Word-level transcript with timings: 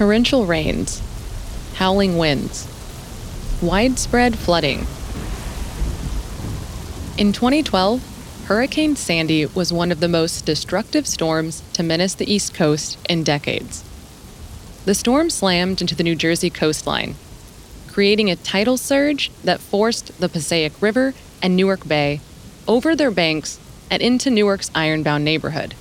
torrential 0.00 0.46
rains, 0.46 1.02
howling 1.74 2.16
winds, 2.16 2.66
widespread 3.60 4.34
flooding. 4.34 4.78
In 7.18 7.34
2012, 7.34 8.46
Hurricane 8.46 8.96
Sandy 8.96 9.44
was 9.44 9.74
one 9.74 9.92
of 9.92 10.00
the 10.00 10.08
most 10.08 10.46
destructive 10.46 11.06
storms 11.06 11.62
to 11.74 11.82
menace 11.82 12.14
the 12.14 12.32
East 12.32 12.54
Coast 12.54 12.96
in 13.10 13.22
decades. 13.22 13.84
The 14.86 14.94
storm 14.94 15.28
slammed 15.28 15.82
into 15.82 15.94
the 15.94 16.02
New 16.02 16.16
Jersey 16.16 16.48
coastline, 16.48 17.14
creating 17.88 18.30
a 18.30 18.36
tidal 18.36 18.78
surge 18.78 19.30
that 19.44 19.60
forced 19.60 20.18
the 20.18 20.30
Passaic 20.30 20.80
River 20.80 21.12
and 21.42 21.54
Newark 21.54 21.86
Bay 21.86 22.22
over 22.66 22.96
their 22.96 23.10
banks 23.10 23.60
and 23.90 24.00
into 24.00 24.30
Newark's 24.30 24.70
ironbound 24.74 25.26
neighborhood. 25.26 25.74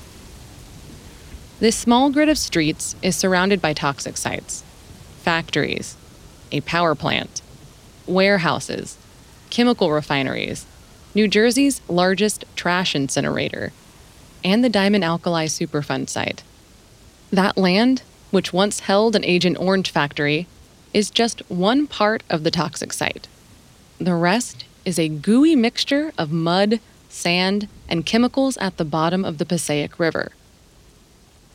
This 1.59 1.75
small 1.75 2.09
grid 2.09 2.29
of 2.29 2.37
streets 2.37 2.95
is 3.01 3.17
surrounded 3.17 3.61
by 3.61 3.73
toxic 3.73 4.15
sites 4.15 4.63
factories, 5.17 5.97
a 6.53 6.61
power 6.61 6.95
plant, 6.95 7.41
warehouses, 8.07 8.97
chemical 9.49 9.91
refineries, 9.91 10.65
New 11.13 11.27
Jersey's 11.27 11.81
largest 11.89 12.45
trash 12.55 12.95
incinerator, 12.95 13.73
and 14.41 14.63
the 14.63 14.69
Diamond 14.69 15.03
Alkali 15.03 15.47
Superfund 15.47 16.07
site. 16.07 16.43
That 17.29 17.57
land, 17.57 18.03
which 18.31 18.53
once 18.53 18.79
held 18.79 19.13
an 19.15 19.25
Agent 19.25 19.59
Orange 19.59 19.91
factory, 19.91 20.47
is 20.93 21.11
just 21.11 21.41
one 21.49 21.87
part 21.87 22.23
of 22.29 22.45
the 22.45 22.51
toxic 22.51 22.93
site. 22.93 23.27
The 23.99 24.15
rest 24.15 24.63
is 24.85 24.97
a 24.97 25.09
gooey 25.09 25.57
mixture 25.57 26.13
of 26.17 26.31
mud, 26.31 26.79
sand, 27.09 27.67
and 27.89 28.05
chemicals 28.05 28.55
at 28.57 28.77
the 28.77 28.85
bottom 28.85 29.25
of 29.25 29.39
the 29.39 29.45
Passaic 29.45 29.99
River. 29.99 30.31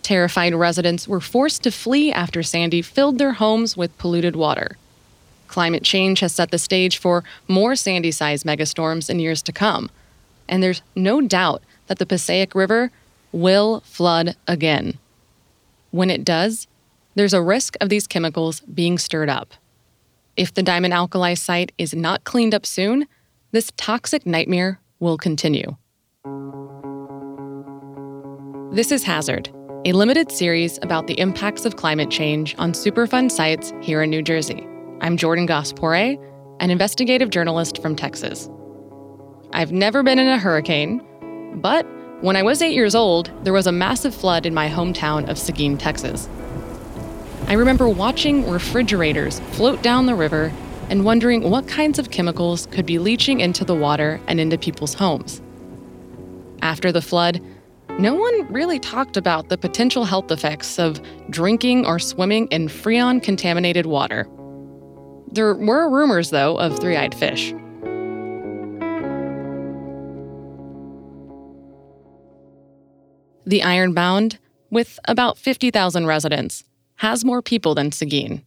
Terrified 0.05 0.55
residents 0.55 1.09
were 1.09 1.19
forced 1.19 1.63
to 1.63 1.71
flee 1.71 2.13
after 2.13 2.43
Sandy 2.43 2.83
filled 2.83 3.17
their 3.17 3.33
homes 3.33 3.75
with 3.75 3.97
polluted 3.97 4.37
water. 4.37 4.77
Climate 5.49 5.83
change 5.83 6.21
has 6.21 6.35
set 6.35 6.51
the 6.51 6.59
stage 6.59 6.99
for 6.99 7.25
more 7.49 7.75
Sandy 7.75 8.11
sized 8.11 8.45
megastorms 8.45 9.09
in 9.09 9.19
years 9.19 9.41
to 9.43 9.51
come. 9.51 9.91
And 10.47 10.63
there's 10.63 10.83
no 10.95 11.23
doubt 11.23 11.63
that 11.87 11.99
the 11.99 12.05
Passaic 12.05 12.55
River 12.55 12.91
will 13.33 13.81
flood 13.81 14.37
again. 14.47 14.99
When 15.91 16.11
it 16.11 16.23
does, 16.23 16.67
there's 17.15 17.33
a 17.33 17.41
risk 17.41 17.75
of 17.81 17.89
these 17.89 18.07
chemicals 18.07 18.61
being 18.61 18.99
stirred 18.99 19.31
up. 19.31 19.55
If 20.37 20.53
the 20.53 20.63
diamond 20.63 20.93
alkali 20.93 21.33
site 21.33 21.73
is 21.79 21.95
not 21.95 22.25
cleaned 22.25 22.55
up 22.55 22.67
soon, 22.67 23.07
this 23.53 23.73
toxic 23.79 24.27
nightmare 24.27 24.81
will 25.01 25.17
continue. 25.17 25.77
This 28.75 28.91
is 28.91 29.05
Hazard, 29.05 29.54
a 29.87 29.93
limited 29.93 30.33
series 30.33 30.79
about 30.81 31.09
the 31.09 31.21
impacts 31.21 31.67
of 31.67 31.77
climate 31.77 32.11
change 32.11 32.55
on 32.57 32.73
Superfund 32.73 33.31
sites 33.31 33.71
here 33.83 34.03
in 34.03 34.09
New 34.09 34.23
Jersey. 34.23 34.67
I'm 35.03 35.19
Jordan 35.19 35.45
Gass-Poore, 35.45 36.17
an 36.59 36.71
investigative 36.71 37.29
journalist 37.29 37.83
from 37.83 37.95
Texas. 37.95 38.49
I've 39.53 39.73
never 39.73 40.03
been 40.03 40.19
in 40.19 40.27
a 40.27 40.39
hurricane, 40.39 41.03
but 41.61 41.85
when 42.23 42.35
I 42.35 42.43
was 42.43 42.63
eight 42.63 42.73
years 42.73 42.95
old, 42.95 43.31
there 43.45 43.53
was 43.53 43.67
a 43.67 43.73
massive 43.73 44.15
flood 44.15 44.47
in 44.47 44.55
my 44.55 44.71
hometown 44.71 45.29
of 45.29 45.37
Seguin, 45.37 45.77
Texas. 45.77 46.31
I 47.47 47.53
remember 47.53 47.87
watching 47.87 48.51
refrigerators 48.51 49.41
float 49.53 49.83
down 49.83 50.07
the 50.07 50.15
river 50.15 50.51
and 50.89 51.05
wondering 51.05 51.51
what 51.51 51.69
kinds 51.69 51.99
of 51.99 52.11
chemicals 52.11 52.65
could 52.71 52.87
be 52.87 52.99
leaching 52.99 53.41
into 53.41 53.67
the 53.67 53.75
water 53.75 54.19
and 54.29 54.41
into 54.41 54.57
people's 54.57 54.95
homes. 54.95 55.43
After 56.63 56.91
the 56.91 57.03
flood, 57.03 57.43
no 57.99 58.15
one 58.15 58.53
really 58.53 58.81
talked 58.81 59.17
about 59.17 59.49
the 59.49 59.59
potential 59.59 60.05
health 60.05 60.31
effects 60.31 60.79
of 60.79 61.01
drinking 61.31 61.87
or 61.87 61.99
swimming 61.99 62.49
in 62.49 62.67
freon 62.69 63.23
contaminated 63.23 63.87
water. 63.87 64.29
There 65.31 65.55
were 65.55 65.89
rumors, 65.89 66.31
though, 66.31 66.59
of 66.59 66.79
three 66.81 66.97
eyed 66.97 67.15
fish. 67.15 67.53
The 73.47 73.63
Ironbound, 73.63 74.39
with 74.71 74.99
about 75.05 75.39
50,000 75.39 76.07
residents, 76.07 76.65
has 76.97 77.25
more 77.25 77.43
people 77.43 77.75
than 77.75 77.93
Seguin. 77.93 78.43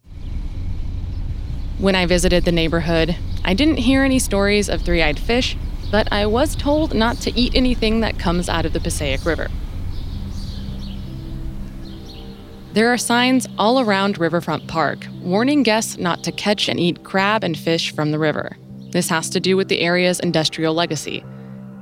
When 1.78 1.94
I 1.94 2.06
visited 2.06 2.44
the 2.44 2.52
neighborhood, 2.52 3.16
I 3.44 3.54
didn't 3.54 3.76
hear 3.76 4.02
any 4.02 4.18
stories 4.18 4.68
of 4.68 4.82
three 4.82 5.02
eyed 5.02 5.18
fish, 5.18 5.56
but 5.90 6.12
I 6.12 6.26
was 6.26 6.54
told 6.54 6.94
not 6.94 7.16
to 7.18 7.38
eat 7.38 7.54
anything 7.54 8.00
that 8.00 8.18
comes 8.18 8.48
out 8.48 8.66
of 8.66 8.72
the 8.72 8.80
Passaic 8.80 9.24
River. 9.24 9.48
There 12.74 12.92
are 12.92 12.98
signs 12.98 13.48
all 13.58 13.80
around 13.80 14.18
Riverfront 14.18 14.68
Park 14.68 15.06
warning 15.22 15.62
guests 15.62 15.98
not 15.98 16.22
to 16.24 16.32
catch 16.32 16.68
and 16.68 16.78
eat 16.78 17.02
crab 17.02 17.42
and 17.42 17.58
fish 17.58 17.92
from 17.94 18.10
the 18.10 18.18
river. 18.18 18.56
This 18.90 19.08
has 19.08 19.28
to 19.30 19.40
do 19.40 19.56
with 19.56 19.68
the 19.68 19.80
area's 19.80 20.20
industrial 20.20 20.74
legacy 20.74 21.24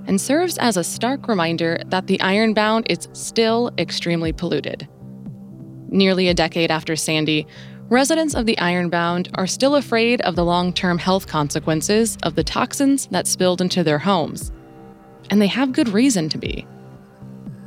and 0.06 0.20
serves 0.20 0.58
as 0.58 0.76
a 0.76 0.84
stark 0.84 1.28
reminder 1.28 1.80
that 1.86 2.06
the 2.06 2.20
Ironbound 2.20 2.86
is 2.88 3.08
still 3.12 3.72
extremely 3.78 4.32
polluted. 4.32 4.88
Nearly 5.88 6.28
a 6.28 6.34
decade 6.34 6.70
after 6.70 6.96
Sandy, 6.96 7.46
residents 7.88 8.34
of 8.34 8.46
the 8.46 8.58
Ironbound 8.58 9.28
are 9.34 9.46
still 9.46 9.76
afraid 9.76 10.20
of 10.22 10.36
the 10.36 10.44
long 10.44 10.72
term 10.72 10.98
health 10.98 11.26
consequences 11.26 12.18
of 12.22 12.34
the 12.34 12.44
toxins 12.44 13.06
that 13.08 13.26
spilled 13.26 13.60
into 13.60 13.84
their 13.84 13.98
homes. 13.98 14.52
And 15.30 15.40
they 15.40 15.46
have 15.48 15.72
good 15.72 15.88
reason 15.88 16.28
to 16.30 16.38
be. 16.38 16.66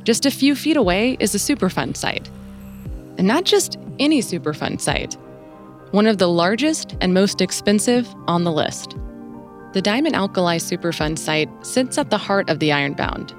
Just 0.04 0.26
a 0.26 0.30
few 0.30 0.54
feet 0.54 0.76
away 0.76 1.16
is 1.20 1.34
a 1.34 1.38
Superfund 1.38 1.96
site 1.96 2.28
and 3.20 3.26
not 3.26 3.44
just 3.44 3.78
any 3.98 4.22
Superfund 4.22 4.80
site, 4.80 5.14
one 5.90 6.06
of 6.06 6.16
the 6.16 6.26
largest 6.26 6.96
and 7.02 7.12
most 7.12 7.42
expensive 7.42 8.08
on 8.26 8.44
the 8.44 8.50
list. 8.50 8.96
The 9.74 9.82
Diamond 9.82 10.16
Alkali 10.16 10.56
Superfund 10.56 11.18
site 11.18 11.50
sits 11.60 11.98
at 11.98 12.08
the 12.08 12.16
heart 12.16 12.48
of 12.48 12.60
the 12.60 12.72
Ironbound. 12.72 13.34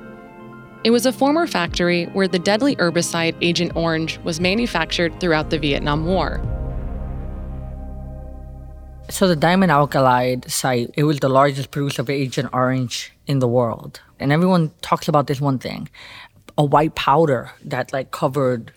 It 0.84 0.92
was 0.92 1.08
a 1.08 1.12
former 1.12 1.48
factory 1.48 2.06
where 2.14 2.28
the 2.28 2.38
deadly 2.38 2.76
herbicide 2.76 3.36
Agent 3.42 3.76
Orange 3.76 4.20
was 4.20 4.40
manufactured 4.40 5.20
throughout 5.20 5.50
the 5.50 5.58
Vietnam 5.58 6.06
War. 6.06 6.40
So 9.12 9.28
the 9.28 9.36
Diamond 9.36 9.74
Alkali 9.74 10.38
site, 10.48 10.90
it 10.96 11.04
was 11.04 11.20
the 11.20 11.28
largest 11.28 11.72
producer 11.72 12.02
of 12.02 12.10
Agent 12.10 12.50
Orange 12.54 13.12
in 13.28 13.40
the 13.40 13.48
world. 13.48 14.00
And 14.22 14.32
everyone 14.32 14.72
talks 14.82 15.10
about 15.10 15.28
this 15.28 15.42
one 15.42 15.60
thing, 15.60 15.90
a 16.58 16.64
white 16.64 16.96
powder 16.96 17.52
that 17.66 17.92
like 17.92 18.12
covered 18.12 18.72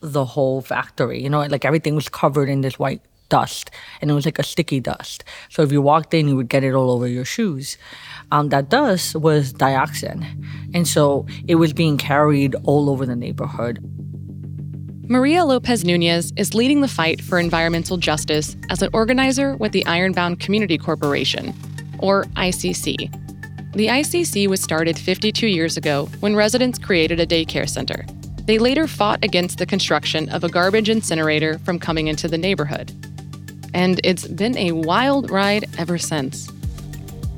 the 0.00 0.26
whole 0.26 0.60
factory. 0.60 1.22
You 1.22 1.30
know, 1.30 1.40
like 1.46 1.64
everything 1.64 1.94
was 1.94 2.10
covered 2.10 2.50
in 2.50 2.60
this 2.60 2.78
white 2.78 3.00
dust 3.30 3.70
and 4.02 4.10
it 4.10 4.14
was 4.14 4.26
like 4.26 4.38
a 4.38 4.42
sticky 4.42 4.80
dust. 4.80 5.24
So 5.48 5.62
if 5.62 5.72
you 5.72 5.80
walked 5.80 6.12
in, 6.12 6.28
you 6.28 6.36
would 6.36 6.48
get 6.48 6.62
it 6.62 6.74
all 6.74 6.90
over 6.90 7.08
your 7.08 7.24
shoes. 7.24 7.78
Um, 8.30 8.50
that 8.50 8.68
dust 8.68 9.16
was 9.16 9.54
dioxin. 9.54 10.26
And 10.74 10.86
so 10.86 11.26
it 11.48 11.54
was 11.54 11.72
being 11.72 11.96
carried 11.96 12.54
all 12.64 12.90
over 12.90 13.06
the 13.06 13.16
neighborhood. 13.16 13.78
Maria 15.10 15.44
Lopez 15.44 15.84
Nunez 15.84 16.32
is 16.36 16.54
leading 16.54 16.82
the 16.82 16.86
fight 16.86 17.20
for 17.20 17.40
environmental 17.40 17.96
justice 17.96 18.56
as 18.68 18.80
an 18.80 18.90
organizer 18.92 19.56
with 19.56 19.72
the 19.72 19.84
Ironbound 19.86 20.38
Community 20.38 20.78
Corporation, 20.78 21.52
or 21.98 22.26
ICC. 22.36 23.10
The 23.72 23.88
ICC 23.88 24.46
was 24.46 24.62
started 24.62 24.96
52 24.96 25.48
years 25.48 25.76
ago 25.76 26.08
when 26.20 26.36
residents 26.36 26.78
created 26.78 27.18
a 27.18 27.26
daycare 27.26 27.68
center. 27.68 28.06
They 28.44 28.58
later 28.58 28.86
fought 28.86 29.24
against 29.24 29.58
the 29.58 29.66
construction 29.66 30.28
of 30.28 30.44
a 30.44 30.48
garbage 30.48 30.88
incinerator 30.88 31.58
from 31.58 31.80
coming 31.80 32.06
into 32.06 32.28
the 32.28 32.38
neighborhood. 32.38 32.92
And 33.74 34.00
it's 34.04 34.28
been 34.28 34.56
a 34.56 34.70
wild 34.70 35.28
ride 35.28 35.68
ever 35.76 35.98
since. 35.98 36.48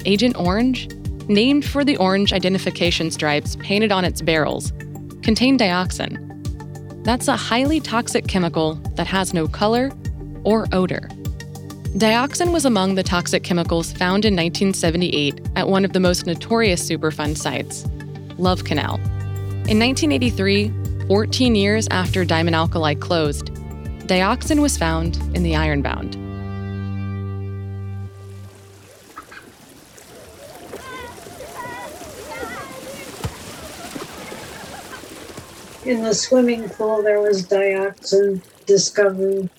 Agent 0.05 0.37
Orange, 0.37 0.95
named 1.27 1.65
for 1.65 1.87
the 1.87 1.97
orange 1.97 2.35
identification 2.35 3.11
stripes 3.11 3.57
painted 3.57 3.93
on 3.93 4.05
its 4.05 4.21
barrels, 4.21 4.75
contained 5.23 5.61
dioxin. 5.61 6.32
That's 7.05 7.27
a 7.27 7.37
highly 7.37 7.81
toxic 7.81 8.29
chemical 8.29 8.75
that 8.95 9.09
has 9.09 9.35
no 9.35 9.49
color 9.49 9.91
or 10.45 10.67
odor. 10.73 11.09
Dioxin 11.97 12.53
was 12.53 12.65
among 12.65 12.95
the 12.95 13.03
toxic 13.03 13.43
chemicals 13.43 13.93
found 13.93 14.25
in 14.25 14.35
1978 14.35 15.41
at 15.57 15.69
one 15.69 15.85
of 15.85 15.93
the 15.93 16.01
most 16.01 16.27
notorious 16.27 16.89
Superfund 16.89 17.37
sites, 17.37 17.87
Love 18.39 18.65
Canal. 18.65 18.95
In 19.69 19.79
1983, 19.79 20.73
14 21.09 21.55
years 21.55 21.89
after 21.91 22.25
Diamond 22.25 22.55
Alkali 22.55 22.95
closed, 22.95 23.47
dioxin 24.07 24.63
was 24.63 24.79
found 24.79 25.17
in 25.35 25.43
the 25.43 25.57
Ironbound. 25.57 26.17
In 35.85 36.03
the 36.03 36.15
swimming 36.15 36.69
pool, 36.69 37.03
there 37.03 37.21
was 37.21 37.47
dioxin 37.47 38.41
discovered. 38.67 39.51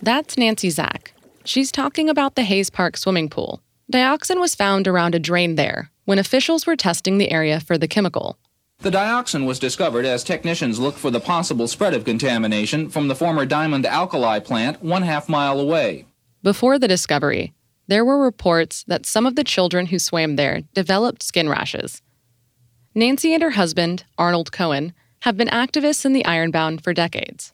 That's 0.00 0.38
Nancy 0.38 0.70
Zak. 0.70 1.12
She's 1.44 1.72
talking 1.72 2.08
about 2.08 2.36
the 2.36 2.44
Hayes 2.44 2.70
Park 2.70 2.96
swimming 2.96 3.28
pool. 3.28 3.60
Dioxin 3.92 4.38
was 4.38 4.54
found 4.54 4.86
around 4.86 5.16
a 5.16 5.18
drain 5.18 5.56
there 5.56 5.90
when 6.04 6.20
officials 6.20 6.66
were 6.66 6.76
testing 6.76 7.18
the 7.18 7.32
area 7.32 7.58
for 7.58 7.76
the 7.76 7.88
chemical. 7.88 8.38
The 8.78 8.90
dioxin 8.90 9.44
was 9.44 9.58
discovered 9.58 10.04
as 10.06 10.22
technicians 10.22 10.78
looked 10.78 10.98
for 10.98 11.10
the 11.10 11.20
possible 11.20 11.66
spread 11.66 11.94
of 11.94 12.04
contamination 12.04 12.88
from 12.88 13.08
the 13.08 13.16
former 13.16 13.44
Diamond 13.44 13.84
Alkali 13.84 14.38
plant 14.38 14.82
one 14.82 15.02
half 15.02 15.28
mile 15.28 15.58
away. 15.58 16.06
Before 16.42 16.78
the 16.78 16.88
discovery, 16.88 17.52
there 17.88 18.04
were 18.04 18.22
reports 18.22 18.84
that 18.84 19.04
some 19.04 19.26
of 19.26 19.34
the 19.34 19.44
children 19.44 19.86
who 19.86 19.98
swam 19.98 20.36
there 20.36 20.62
developed 20.74 21.24
skin 21.24 21.48
rashes. 21.48 22.00
Nancy 22.94 23.34
and 23.34 23.42
her 23.42 23.50
husband, 23.50 24.04
Arnold 24.16 24.52
Cohen, 24.52 24.94
have 25.20 25.36
been 25.36 25.48
activists 25.48 26.04
in 26.04 26.12
the 26.12 26.24
Ironbound 26.24 26.82
for 26.82 26.92
decades. 26.92 27.52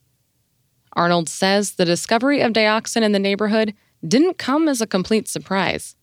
Arnold 0.92 1.28
says 1.28 1.72
the 1.72 1.84
discovery 1.84 2.40
of 2.40 2.52
dioxin 2.52 3.02
in 3.02 3.12
the 3.12 3.18
neighborhood 3.18 3.74
didn't 4.06 4.38
come 4.38 4.68
as 4.68 4.80
a 4.80 4.86
complete 4.86 5.28
surprise. 5.28 5.94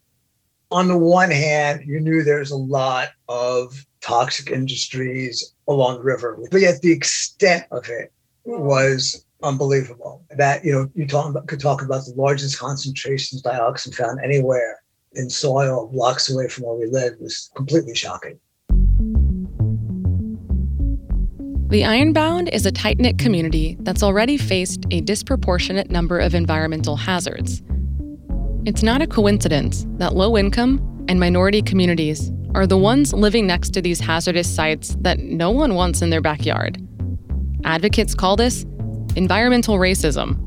On 0.72 0.88
the 0.88 0.98
one 0.98 1.32
hand, 1.32 1.84
you 1.86 2.00
knew 2.00 2.24
there's 2.24 2.52
a 2.52 2.58
lot 2.58 3.10
of 3.30 3.86
toxic 4.02 4.52
industries 4.52 5.54
along 5.68 5.98
the 5.98 6.04
river, 6.04 6.38
but 6.52 6.62
yet 6.62 6.82
the 6.82 6.92
extent 6.92 7.66
of 7.72 7.88
it 7.90 8.12
was 8.44 9.26
unbelievable. 9.44 10.26
That 10.36 10.66
you 10.66 10.72
know, 10.72 10.90
you 10.96 11.08
talk 11.08 11.30
about, 11.30 11.48
could 11.48 11.60
talk 11.60 11.82
about 11.82 12.06
the 12.06 12.14
largest 12.16 12.60
concentrations 12.60 13.46
of 13.46 13.52
dioxin 13.52 13.96
found 13.96 14.20
anywhere 14.24 14.80
in 15.14 15.30
soil 15.30 15.90
blocks 15.92 16.30
away 16.30 16.48
from 16.48 16.66
where 16.66 16.76
we 16.76 16.88
live 16.88 17.14
was 17.20 17.52
completely 17.56 17.96
shocking. 17.96 18.40
The 21.74 21.86
Ironbound 21.86 22.50
is 22.50 22.68
a 22.68 22.72
tight 22.72 23.00
knit 23.00 23.18
community 23.18 23.78
that's 23.80 24.04
already 24.04 24.38
faced 24.38 24.86
a 24.92 25.02
disproportionate 25.02 25.90
number 25.90 26.20
of 26.20 26.36
environmental 26.36 26.96
hazards. 26.96 27.64
It's 28.64 28.84
not 28.84 29.02
a 29.02 29.08
coincidence 29.08 29.88
that 29.98 30.14
low 30.14 30.38
income 30.38 31.06
and 31.10 31.20
minority 31.20 31.64
communities 31.64 32.32
are 32.54 32.68
the 32.68 32.78
ones 32.78 33.12
living 33.12 33.48
next 33.48 33.72
to 33.72 33.82
these 33.82 34.00
hazardous 34.00 34.48
sites 34.48 34.96
that 35.02 35.18
no 35.18 35.50
one 35.50 35.74
wants 35.74 36.04
in 36.04 36.12
their 36.12 36.22
backyard. 36.22 36.78
Advocates 37.64 38.14
call 38.14 38.36
this 38.36 38.68
environmental 39.16 39.78
racism. 39.78 40.38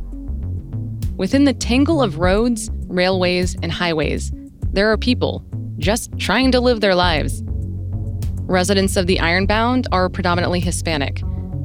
Within 1.16 1.42
the 1.42 1.54
tangle 1.54 2.04
of 2.04 2.18
roads, 2.18 2.70
railways, 2.86 3.56
and 3.64 3.72
highways, 3.72 4.30
there 4.70 4.92
are 4.92 4.96
people 4.96 5.44
just 5.78 6.16
trying 6.20 6.52
to 6.52 6.60
live 6.60 6.80
their 6.80 6.94
lives. 6.94 7.42
Residents 8.46 8.96
of 8.96 9.08
the 9.08 9.18
Ironbound 9.18 9.88
are 9.90 10.08
predominantly 10.08 10.60
Hispanic, 10.60 11.20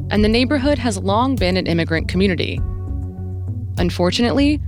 and 0.09 0.23
the 0.23 0.29
neighborhood 0.29 0.79
has 0.79 0.97
long 0.97 1.35
been 1.35 1.55
an 1.55 1.67
immigrant 1.67 2.07
community. 2.07 2.59
Unfortunately, 3.77 4.59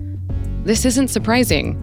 this 0.63 0.85
isn't 0.85 1.07
surprising. 1.07 1.79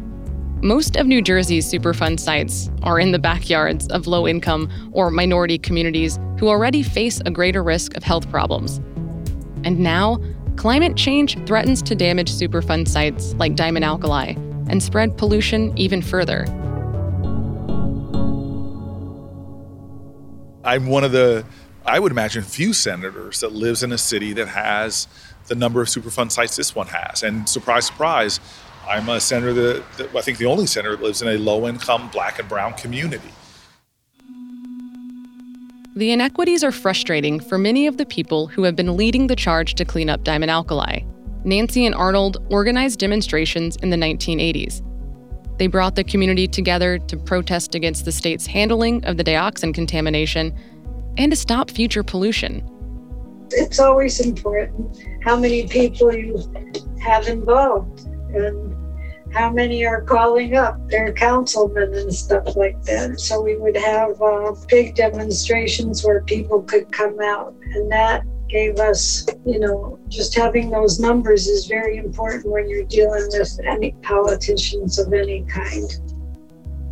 Most 0.63 0.95
of 0.95 1.09
New 1.09 1.21
Jersey's 1.21 1.69
Superfund 1.69 2.21
sites 2.21 2.71
are 2.85 3.01
in 3.01 3.11
the 3.11 3.19
backyards 3.19 3.89
of 3.89 4.07
low 4.07 4.29
income 4.29 4.71
or 4.93 5.11
minority 5.11 5.59
communities 5.59 6.17
who 6.39 6.49
already 6.49 6.85
face 6.85 7.21
a 7.27 7.31
greater 7.33 7.65
risk 7.65 7.97
of 7.97 8.05
health 8.05 8.31
problems. 8.31 8.77
And 9.65 9.81
now, 9.81 10.21
climate 10.55 10.97
change 10.97 11.45
threatens 11.45 11.83
to 11.83 11.97
damage 11.97 12.31
Superfund 12.31 12.87
sites 12.87 13.35
like 13.35 13.57
Diamond 13.57 13.85
Alkali 13.85 14.35
and 14.69 14.81
spread 14.81 15.19
pollution 15.19 15.77
even 15.77 16.01
further. 16.01 16.47
I'm 20.65 20.87
one 20.87 21.05
of 21.05 21.13
the, 21.13 21.45
I 21.87 21.99
would 21.99 22.13
imagine, 22.13 22.43
few 22.43 22.73
senators 22.73 23.41
that 23.41 23.53
lives 23.53 23.83
in 23.83 23.93
a 23.93 23.99
city 23.99 24.33
that 24.35 24.49
has 24.49 25.09
the 25.49 25.55
number 25.55 25.81
of 25.81 25.89
Superfund 25.89 26.33
sites 26.33 26.57
this 26.57 26.75
one 26.75 26.89
has. 26.89 27.23
And 27.23 27.49
surprise, 27.49 27.87
surprise, 27.87 28.41
I'm 28.87 29.09
a 29.09 29.21
senator 29.21 29.53
that, 29.53 29.85
that 29.97 30.15
I 30.15 30.21
think 30.21 30.39
the 30.39 30.47
only 30.47 30.67
senator 30.67 30.97
that 30.97 31.03
lives 31.03 31.23
in 31.23 31.29
a 31.29 31.39
low 31.39 31.67
income 31.67 32.11
black 32.11 32.39
and 32.39 32.49
brown 32.49 32.75
community. 32.75 33.31
The 35.97 36.13
inequities 36.13 36.63
are 36.63 36.73
frustrating 36.73 37.41
for 37.41 37.59
many 37.59 37.87
of 37.87 37.97
the 37.97 38.07
people 38.07 38.47
who 38.47 38.63
have 38.63 38.77
been 38.77 38.97
leading 38.97 39.27
the 39.27 39.37
charge 39.37 39.75
to 39.75 39.85
clean 39.85 40.09
up 40.09 40.25
Diamond 40.25 40.51
Alkali. 40.51 41.01
Nancy 41.45 41.87
and 41.87 41.95
Arnold 41.95 42.47
organized 42.51 43.01
demonstrations 43.01 43.77
in 43.77 43.91
the 43.91 43.97
1980s. 43.97 44.83
They 45.61 45.67
brought 45.67 45.95
the 45.95 46.05
community 46.05 46.49
together 46.49 46.99
to 46.99 47.19
protest 47.19 47.75
against 47.75 48.07
the 48.07 48.13
state's 48.13 48.47
handling 48.47 49.05
of 49.05 49.19
the 49.19 49.25
dioxin 49.25 49.75
contamination 49.75 50.59
and 51.19 51.31
to 51.31 51.37
stop 51.37 51.71
future 51.71 52.03
pollution. 52.03 52.67
It's 53.51 53.79
always 53.79 54.21
important 54.21 55.07
how 55.23 55.39
many 55.39 55.69
people 55.69 56.15
you 56.15 56.43
have 57.03 57.29
involved 57.29 58.07
and 58.33 58.75
how 59.35 59.51
many 59.51 59.85
are 59.85 60.01
calling 60.01 60.57
up 60.57 60.79
their 60.89 61.13
councilmen 61.13 61.93
and 61.93 62.15
stuff 62.15 62.57
like 62.57 62.81
that. 62.85 63.21
So 63.21 63.43
we 63.43 63.59
would 63.59 63.77
have 63.77 64.19
uh, 64.23 64.55
big 64.67 64.95
demonstrations 64.95 66.03
where 66.03 66.23
people 66.23 66.63
could 66.63 66.91
come 66.91 67.21
out, 67.21 67.55
and 67.75 67.93
that 67.93 68.23
gave 68.51 68.79
us, 68.79 69.27
you 69.47 69.59
know, 69.59 69.99
just 70.09 70.35
having 70.35 70.71
those 70.71 70.99
numbers 70.99 71.47
is 71.47 71.67
very 71.67 71.97
important 71.97 72.47
when 72.47 72.69
you're 72.69 72.85
dealing 72.85 73.27
with 73.31 73.61
any 73.67 73.93
politicians 74.03 74.99
of 74.99 75.13
any 75.13 75.45
kind. 75.45 75.89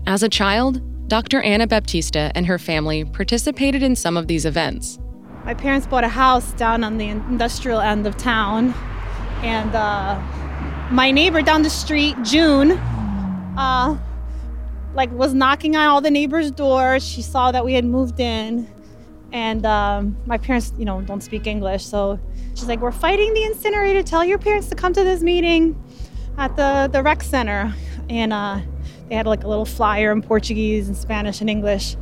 As 0.06 0.22
a 0.22 0.28
child, 0.28 0.80
Dr. 1.08 1.40
Anna 1.42 1.66
Baptista 1.66 2.30
and 2.34 2.46
her 2.46 2.58
family 2.58 3.04
participated 3.04 3.82
in 3.82 3.96
some 3.96 4.16
of 4.16 4.26
these 4.26 4.44
events. 4.44 4.98
My 5.44 5.54
parents 5.54 5.86
bought 5.86 6.04
a 6.04 6.08
house 6.08 6.52
down 6.52 6.84
on 6.84 6.98
the 6.98 7.08
industrial 7.08 7.80
end 7.80 8.06
of 8.06 8.16
town, 8.16 8.74
and 9.42 9.74
uh, 9.74 10.20
my 10.90 11.10
neighbor 11.10 11.40
down 11.42 11.62
the 11.62 11.70
street, 11.70 12.16
June, 12.22 12.72
uh, 12.72 13.98
like 14.94 15.10
was 15.12 15.32
knocking 15.32 15.76
on 15.76 15.88
all 15.88 16.00
the 16.00 16.10
neighbors' 16.10 16.50
doors. 16.50 17.06
She 17.06 17.22
saw 17.22 17.50
that 17.52 17.64
we 17.64 17.72
had 17.72 17.84
moved 17.84 18.20
in, 18.20 18.68
and 19.32 19.66
um, 19.66 20.16
my 20.26 20.38
parents, 20.38 20.72
you 20.78 20.84
know, 20.84 21.02
don't 21.02 21.22
speak 21.22 21.46
English, 21.46 21.84
so 21.84 22.18
she's 22.54 22.66
like, 22.66 22.80
"We're 22.80 22.92
fighting 22.92 23.34
the 23.34 23.44
incinerator. 23.44 24.02
Tell 24.02 24.24
your 24.24 24.38
parents 24.38 24.68
to 24.68 24.74
come 24.74 24.92
to 24.94 25.04
this 25.04 25.22
meeting 25.22 25.80
at 26.38 26.56
the 26.56 26.88
the 26.90 27.02
rec 27.02 27.22
center." 27.22 27.74
And 28.08 28.32
uh, 28.32 28.60
they 29.08 29.14
had 29.14 29.26
like 29.26 29.44
a 29.44 29.48
little 29.48 29.66
flyer 29.66 30.12
in 30.12 30.22
Portuguese 30.22 30.88
and 30.88 30.96
Spanish 30.96 31.40
and 31.40 31.50
English, 31.50 31.96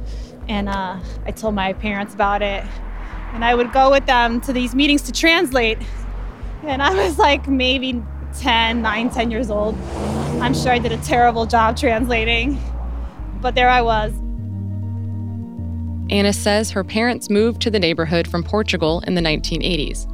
and 0.49 0.69
uh, 0.69 0.99
I 1.25 1.31
told 1.33 1.55
my 1.55 1.73
parents 1.73 2.15
about 2.15 2.43
it, 2.43 2.65
and 3.33 3.45
I 3.45 3.55
would 3.55 3.73
go 3.73 3.91
with 3.91 4.07
them 4.07 4.41
to 4.43 4.53
these 4.53 4.75
meetings 4.75 5.03
to 5.03 5.13
translate. 5.13 5.79
And 6.63 6.83
I 6.83 6.95
was 6.95 7.19
like 7.19 7.47
maybe 7.49 8.03
10, 8.39 8.83
9, 8.83 9.11
10 9.11 9.31
years 9.31 9.51
old. 9.51 9.77
I'm 10.41 10.55
sure 10.55 10.73
I 10.73 10.79
did 10.79 10.93
a 10.93 10.99
terrible 10.99 11.47
job 11.47 11.77
translating, 11.77 12.61
but 13.41 13.55
there 13.55 13.69
I 13.69 13.83
was. 13.83 14.13
Anna 16.11 16.33
says 16.33 16.71
her 16.71 16.85
parents 16.85 17.29
moved 17.29 17.61
to 17.63 17.71
the 17.71 17.81
neighborhood 17.81 18.29
from 18.29 18.45
Portugal 18.45 19.03
in 19.07 19.15
the 19.15 19.21
1980s. 19.21 20.13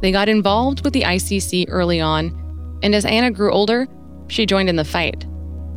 They 0.00 0.10
got 0.10 0.28
involved 0.28 0.84
with 0.84 0.92
the 0.92 1.02
ICC 1.02 1.66
early 1.68 2.00
on, 2.00 2.78
and 2.82 2.94
as 2.94 3.04
Anna 3.04 3.30
grew 3.30 3.52
older, 3.52 3.86
she 4.28 4.46
joined 4.46 4.68
in 4.68 4.76
the 4.76 4.84
fight. 4.84 5.26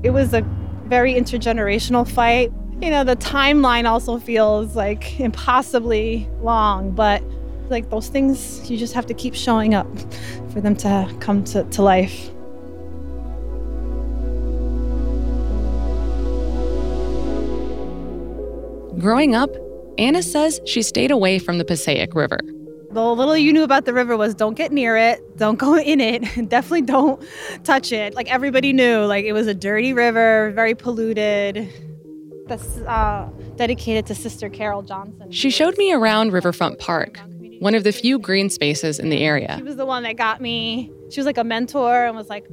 It 0.04 0.12
was 0.12 0.34
a 0.34 0.42
very 0.86 1.14
intergenerational 1.14 2.08
fight. 2.08 2.52
You 2.82 2.90
know, 2.90 3.04
the 3.04 3.18
timeline 3.18 3.86
also 3.86 4.20
feels 4.20 4.76
like 4.76 5.20
impossibly 5.20 6.30
long, 6.42 6.92
but 6.92 7.22
like 7.70 7.90
those 7.90 8.08
things, 8.08 8.70
you 8.70 8.78
just 8.78 8.94
have 8.94 9.06
to 9.08 9.14
keep 9.14 9.36
showing 9.36 9.74
up 9.74 9.88
for 10.54 10.62
them 10.62 10.76
to 10.78 11.14
come 11.20 11.44
to, 11.46 11.64
to 11.66 11.82
life. 11.82 12.32
Growing 19.00 19.34
up, 19.34 19.50
Anna 19.98 20.22
says 20.22 20.60
she 20.66 20.82
stayed 20.82 21.10
away 21.10 21.40
from 21.40 21.58
the 21.58 21.64
Passaic 21.64 22.14
River. 22.14 22.38
The 22.92 23.02
little 23.02 23.38
you 23.38 23.54
knew 23.54 23.64
about 23.64 23.86
the 23.86 23.94
river 23.94 24.18
was 24.18 24.36
don't 24.36 24.56
get 24.56 24.74
near 24.74 24.98
it, 24.98 25.38
don't 25.38 25.58
go 25.58 25.78
in 25.80 26.02
it, 26.02 26.22
definitely 26.50 26.82
don't 26.82 27.24
touch 27.64 27.94
it. 27.94 28.14
Like 28.14 28.30
everybody 28.30 28.74
knew, 28.74 29.06
like 29.06 29.24
it 29.24 29.32
was 29.32 29.48
a 29.48 29.54
dirty 29.54 29.94
river, 29.94 30.52
very 30.54 30.76
polluted. 30.76 31.72
That's 32.48 32.78
uh, 32.80 33.30
dedicated 33.56 34.06
to 34.08 34.16
Sister 34.16 34.50
Carol 34.50 34.82
Johnson. 34.82 35.32
She 35.32 35.50
showed 35.50 35.78
me 35.78 35.94
around 35.94 36.34
Riverfront 36.34 36.80
Park, 36.80 37.22
one 37.60 37.76
of 37.76 37.86
the 37.86 37.94
few 37.94 38.20
green 38.20 38.50
spaces 38.50 39.00
in 39.00 39.10
the 39.10 39.24
area. 39.24 39.56
She 39.58 39.64
was 39.64 39.78
the 39.78 39.86
one 39.86 40.04
that 40.04 40.18
got 40.18 40.42
me. 40.42 40.92
She 41.10 41.22
was 41.22 41.26
like 41.26 41.38
a 41.38 41.44
mentor 41.46 42.06
and 42.06 42.18
was 42.18 42.28
like, 42.28 42.48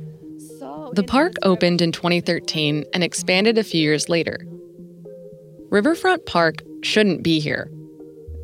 so. 0.59 0.93
The 0.95 1.03
park 1.03 1.33
opened 1.43 1.83
in 1.83 1.91
2013 1.91 2.85
and 2.93 3.03
expanded 3.03 3.59
a 3.59 3.65
few 3.65 3.81
years 3.81 4.09
later. 4.09 4.47
Riverfront 5.71 6.27
Park 6.27 6.63
shouldn't 6.83 7.23
be 7.23 7.41
here. 7.41 7.71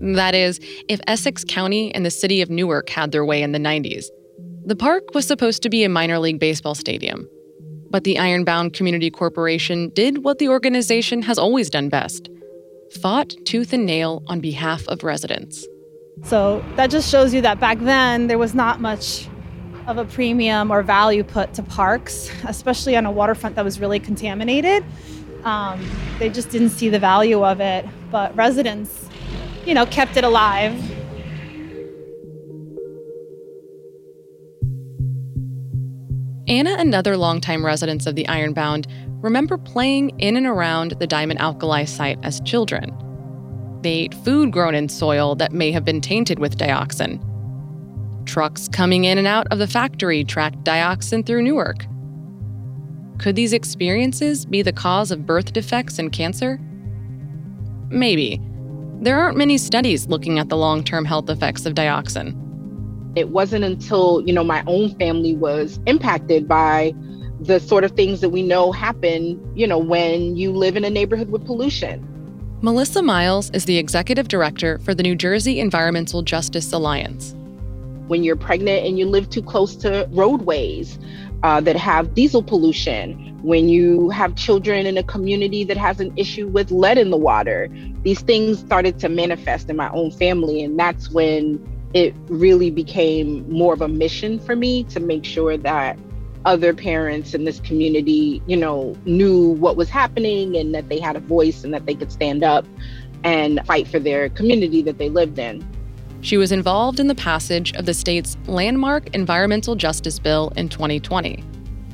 That 0.01 0.35
is, 0.35 0.59
if 0.89 1.01
Essex 1.07 1.45
County 1.45 1.95
and 1.95 2.05
the 2.05 2.11
city 2.11 2.43
of 2.43 2.51
Newark 2.51 2.89
had 2.89 3.13
their 3.13 3.25
way 3.25 3.43
in 3.43 3.53
the 3.53 3.59
90s. 3.59 4.07
The 4.65 4.77
park 4.77 5.15
was 5.15 5.27
supposed 5.27 5.63
to 5.63 5.69
be 5.69 5.85
a 5.85 5.89
minor 5.89 6.19
league 6.19 6.41
baseball 6.41 6.75
stadium. 6.75 7.29
But 7.91 8.05
the 8.05 8.19
Ironbound 8.19 8.73
Community 8.73 9.11
Corporation 9.11 9.91
did 9.91 10.25
what 10.25 10.39
the 10.39 10.49
organization 10.49 11.23
has 11.23 11.39
always 11.39 11.71
done 11.71 11.89
best 11.89 12.29
fought 13.01 13.35
tooth 13.47 13.73
and 13.73 13.87
nail 13.87 14.23
on 14.27 14.39
behalf 14.41 14.87
of 14.89 15.03
residents. 15.03 15.67
So 16.25 16.63
that 16.77 16.91
just 16.91 17.11
shows 17.11 17.33
you 17.33 17.41
that 17.41 17.59
back 17.59 17.79
then 17.79 18.27
there 18.27 18.37
was 18.37 18.55
not 18.55 18.83
much 18.83 19.29
of 19.87 19.97
a 19.99 20.05
premium 20.05 20.71
or 20.71 20.83
value 20.83 21.25
put 21.25 21.55
to 21.55 21.63
parks, 21.63 22.31
especially 22.47 22.97
on 22.97 23.07
a 23.07 23.11
waterfront 23.11 23.57
that 23.57 23.65
was 23.65 23.81
really 23.81 23.99
contaminated. 23.99 24.85
Um, 25.45 25.85
they 26.19 26.29
just 26.31 26.51
didn't 26.51 26.71
see 26.71 26.89
the 26.89 26.99
value 26.99 27.45
of 27.45 27.61
it. 27.61 27.87
But 28.11 28.35
residents 28.37 29.09
you 29.65 29.75
know, 29.75 29.87
kept 29.87 30.17
it 30.17 30.25
alive. 30.25 30.73
Anna 36.49 36.73
and 36.79 36.95
other 36.95 37.17
longtime 37.17 37.65
residents 37.65 38.07
of 38.07 38.15
the 38.15 38.27
Ironbound 38.29 38.87
remember 39.23 39.57
playing 39.57 40.11
in 40.19 40.37
and 40.37 40.47
around 40.47 40.93
the 40.99 41.07
diamond 41.07 41.41
alkali 41.41 41.85
site 41.85 42.19
as 42.23 42.41
children. 42.41 42.91
They 43.83 43.93
ate 43.93 44.15
food 44.15 44.53
grown 44.53 44.75
in 44.75 44.89
soil 44.89 45.35
that 45.37 45.53
may 45.53 45.71
have 45.73 45.85
been 45.85 46.01
tainted 46.01 46.39
with 46.39 46.59
dioxin. 46.59 47.21
Trucks 48.27 48.69
coming 48.69 49.05
in 49.05 49.19
and 49.19 49.27
out 49.27 49.47
of 49.51 49.59
the 49.59 49.67
factory 49.67 50.25
tracked 50.25 50.65
dioxin 50.65 51.25
through 51.25 51.43
Newark. 51.43 51.87
Could 53.23 53.37
these 53.37 53.53
experiences 53.53 54.45
be 54.45 54.63
the 54.63 54.73
cause 54.73 55.13
of 55.13 55.25
birth 55.25 55.53
defects 55.53 56.01
and 56.01 56.11
cancer? 56.11 56.59
Maybe. 57.89 58.41
There 59.01 59.17
aren't 59.17 59.37
many 59.37 59.59
studies 59.59 60.09
looking 60.09 60.41
at 60.41 60.49
the 60.49 60.57
long 60.57 60.83
term 60.83 61.05
health 61.05 61.31
effects 61.31 61.65
of 61.65 61.75
dioxin. 61.75 62.37
It 63.15 63.29
wasn't 63.29 63.65
until, 63.65 64.23
you 64.27 64.33
know, 64.33 64.43
my 64.43 64.65
own 64.67 64.99
family 64.99 65.37
was 65.37 65.79
impacted 65.87 66.49
by 66.49 66.95
the 67.39 67.61
sort 67.61 67.85
of 67.85 67.93
things 67.93 68.23
that 68.23 68.31
we 68.31 68.43
know 68.43 68.73
happen, 68.73 69.41
you 69.55 69.69
know, 69.69 69.79
when 69.79 70.35
you 70.35 70.51
live 70.51 70.77
in 70.77 70.85
a 70.85 70.91
neighborhood 70.91 71.31
with 71.31 71.47
pollution. 71.47 72.05
Melissa 72.61 73.03
Miles 73.03 73.51
is 73.51 73.67
the 73.67 73.79
executive 73.79 74.27
director 74.27 74.81
for 74.81 74.95
the 74.95 75.03
New 75.05 75.15
Jersey 75.15 75.61
Environmental 75.61 76.23
Justice 76.23 76.73
Alliance. 76.73 77.37
When 78.09 78.25
you're 78.25 78.35
pregnant 78.35 78.85
and 78.85 78.99
you 78.99 79.07
live 79.07 79.31
too 79.31 79.43
close 79.43 79.77
to 79.77 80.09
roadways 80.11 80.99
uh, 81.43 81.61
that 81.61 81.77
have 81.77 82.15
diesel 82.15 82.43
pollution, 82.43 83.39
when 83.43 83.69
you 83.69 84.09
have 84.11 84.37
children 84.37 84.87
in 84.87 84.97
a 84.97 85.03
community 85.03 85.65
that 85.65 85.77
has 85.77 85.99
an 85.99 86.13
issue 86.17 86.47
with 86.47 86.71
lead 86.71 86.99
in 86.99 87.11
the 87.11 87.17
water, 87.17 87.69
these 88.03 88.21
things 88.21 88.61
started 88.61 88.99
to 89.01 89.09
manifest 89.09 89.69
in 89.69 89.77
my 89.77 89.91
own 89.91 90.11
family. 90.13 90.63
And 90.63 90.79
that's 90.79 91.11
when 91.11 91.61
it 91.95 92.15
really 92.29 92.71
became 92.71 93.51
more 93.51 93.75
of 93.75 93.83
a 93.83 93.89
mission 93.89 94.39
for 94.39 94.55
me 94.55 94.85
to 94.85 95.01
make 95.01 95.25
sure 95.25 95.57
that 95.57 95.99
other 96.45 96.73
parents 96.73 97.35
in 97.35 97.45
this 97.45 97.61
community, 97.61 98.43
you 98.47 98.57
know, 98.57 98.97
knew 99.05 99.51
what 99.51 99.77
was 99.77 99.89
happening 99.89 100.57
and 100.57 100.75
that 100.75 100.89
they 100.89 100.99
had 100.99 101.17
a 101.17 101.21
voice 101.21 101.65
and 101.65 101.75
that 101.75 101.87
they 101.87 101.95
could 101.95 102.11
stand 102.11 102.43
up 102.43 102.65
and 103.25 103.61
fight 103.67 103.87
for 103.87 103.99
their 103.99 104.29
community 104.31 104.83
that 104.83 104.99
they 104.99 105.09
lived 105.09 105.39
in. 105.39 105.65
She 106.23 106.37
was 106.37 106.53
involved 106.53 107.01
in 107.01 107.09
the 107.09 107.17
passage 107.17 107.73
of 107.75 107.85
the 107.85 107.93
state's 107.93 108.37
landmark 108.47 109.13
environmental 109.13 109.75
justice 109.75 110.21
bill 110.21 110.53
in 110.57 110.69
2020. 110.69 111.43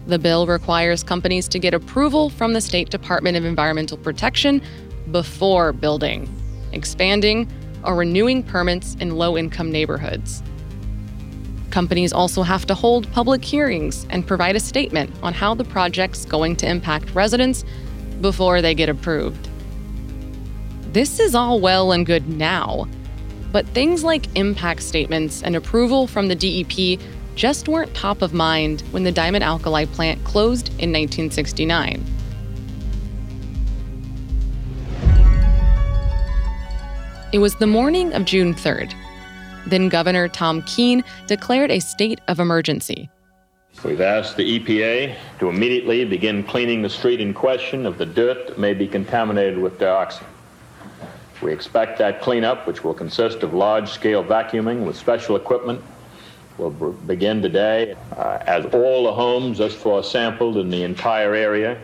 The 0.07 0.19
bill 0.19 0.47
requires 0.47 1.03
companies 1.03 1.49
to 1.49 1.59
get 1.59 1.73
approval 1.73 2.29
from 2.29 2.53
the 2.53 2.61
State 2.61 2.91
Department 2.91 3.39
of 3.39 3.47
Environmental 3.47 3.97
Protection 3.97 4.61
before 5.11 5.73
building, 5.73 6.29
expanding, 6.73 7.51
or 7.85 7.97
renewing 7.97 8.43
permits 8.43 8.97
in 8.97 9.17
low 9.17 9.39
income 9.39 9.73
neighborhoods. 9.73 10.43
Companies 11.71 12.13
also 12.13 12.43
have 12.43 12.67
to 12.67 12.75
hold 12.75 13.11
public 13.13 13.43
hearings 13.43 14.07
and 14.11 14.27
provide 14.27 14.57
a 14.57 14.61
statement 14.61 15.11
on 15.23 15.33
how 15.33 15.55
the 15.55 15.65
project's 15.65 16.27
going 16.27 16.55
to 16.57 16.69
impact 16.69 17.15
residents 17.15 17.65
before 18.21 18.61
they 18.61 18.75
get 18.75 18.91
approved. 18.91 19.49
This 20.93 21.19
is 21.19 21.35
all 21.35 21.61
well 21.61 21.93
and 21.93 22.05
good 22.05 22.29
now, 22.29 22.87
but 23.53 23.67
things 23.69 24.05
like 24.05 24.27
impact 24.37 24.83
statements 24.83 25.43
and 25.43 25.57
approval 25.57 26.07
from 26.07 26.29
the 26.29 26.35
DEP 26.35 27.01
just 27.35 27.69
weren't 27.69 27.95
top 27.95 28.21
of 28.21 28.35
mind 28.35 28.83
when 28.91 29.05
the 29.05 29.13
diamond 29.13 29.45
alkali 29.45 29.85
plant 29.87 30.23
closed 30.25 30.69
in 30.81 30.93
1969. 30.93 32.05
It 37.31 37.39
was 37.39 37.55
the 37.57 37.67
morning 37.67 38.13
of 38.15 38.25
June 38.25 38.55
3rd, 38.55 38.95
then 39.67 39.89
Governor 39.89 40.29
Tom 40.29 40.63
Kean 40.63 41.05
declared 41.27 41.71
a 41.71 41.79
state 41.79 42.21
of 42.27 42.41
emergency. 42.41 43.11
We've 43.85 44.01
asked 44.01 44.37
the 44.37 44.59
EPA 44.59 45.15
to 45.39 45.49
immediately 45.49 46.05
begin 46.05 46.43
cleaning 46.43 46.83
the 46.83 46.89
street 46.89 47.21
in 47.21 47.33
question 47.33 47.87
of 47.87 47.99
the 47.99 48.07
dirt 48.07 48.49
that 48.49 48.59
may 48.59 48.75
be 48.75 48.89
contaminated 48.89 49.59
with 49.59 49.79
dioxin. 49.79 50.25
We 51.41 51.53
expect 51.53 51.99
that 51.99 52.21
cleanup, 52.21 52.67
which 52.67 52.83
will 52.83 52.95
consist 52.95 53.43
of 53.43 53.55
large 53.55 53.91
scale 53.91 54.25
vacuuming 54.25 54.85
with 54.85 54.97
special 54.97 55.37
equipment, 55.37 55.83
will 56.59 56.71
begin 56.71 57.41
today. 57.41 57.95
Uh, 58.17 58.39
as 58.47 58.67
all 58.67 59.05
the 59.05 59.13
homes 59.13 59.59
thus 59.59 59.75
far 59.75 60.03
sampled 60.03 60.57
in 60.57 60.71
the 60.71 60.83
entire 60.83 61.35
area 61.35 61.79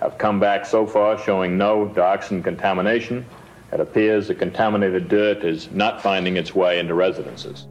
have 0.00 0.18
come 0.18 0.38
back 0.38 0.66
so 0.66 0.86
far 0.86 1.18
showing 1.18 1.56
no 1.56 1.90
dioxin 1.94 2.44
contamination, 2.44 3.24
it 3.72 3.80
appears 3.80 4.28
the 4.28 4.34
contaminated 4.34 5.08
dirt 5.08 5.44
is 5.44 5.70
not 5.72 6.02
finding 6.02 6.36
its 6.36 6.54
way 6.54 6.78
into 6.78 6.94
residences. 6.94 7.66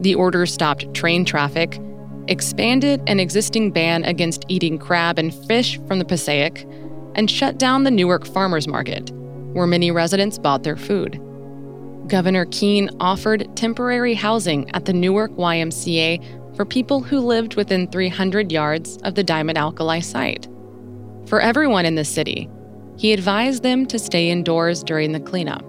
The 0.00 0.14
order 0.14 0.46
stopped 0.46 0.92
train 0.94 1.24
traffic, 1.24 1.80
expanded 2.28 3.02
an 3.06 3.20
existing 3.20 3.70
ban 3.70 4.04
against 4.04 4.44
eating 4.48 4.78
crab 4.78 5.18
and 5.18 5.32
fish 5.46 5.78
from 5.86 5.98
the 5.98 6.04
Passaic, 6.04 6.66
and 7.14 7.30
shut 7.30 7.58
down 7.58 7.84
the 7.84 7.90
Newark 7.90 8.26
Farmers 8.26 8.68
Market, 8.68 9.10
where 9.56 9.66
many 9.66 9.90
residents 9.90 10.36
bought 10.36 10.62
their 10.62 10.76
food. 10.76 11.18
Governor 12.08 12.44
Kean 12.44 12.90
offered 13.00 13.48
temporary 13.56 14.12
housing 14.12 14.70
at 14.72 14.84
the 14.84 14.92
Newark 14.92 15.32
YMCA 15.32 16.54
for 16.54 16.66
people 16.66 17.02
who 17.02 17.20
lived 17.20 17.56
within 17.56 17.90
300 17.90 18.52
yards 18.52 18.98
of 18.98 19.14
the 19.14 19.24
Diamond 19.24 19.56
Alkali 19.56 20.00
site. 20.00 20.46
For 21.26 21.40
everyone 21.40 21.86
in 21.86 21.94
the 21.94 22.04
city, 22.04 22.50
he 22.98 23.14
advised 23.14 23.62
them 23.62 23.86
to 23.86 23.98
stay 23.98 24.28
indoors 24.28 24.84
during 24.84 25.12
the 25.12 25.20
cleanup. 25.20 25.66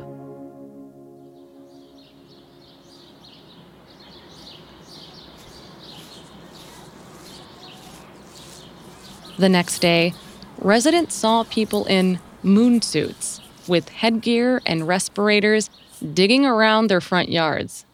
The 9.37 9.49
next 9.49 9.79
day, 9.79 10.13
residents 10.59 11.15
saw 11.15 11.45
people 11.45 11.85
in 11.85 12.19
moon 12.43 12.81
suits 12.81 13.39
with 13.67 13.89
headgear 13.89 14.61
and 14.65 14.87
respirators 14.87 15.69
digging 16.13 16.45
around 16.45 16.87
their 16.87 17.01
front 17.01 17.29
yards. 17.29 17.85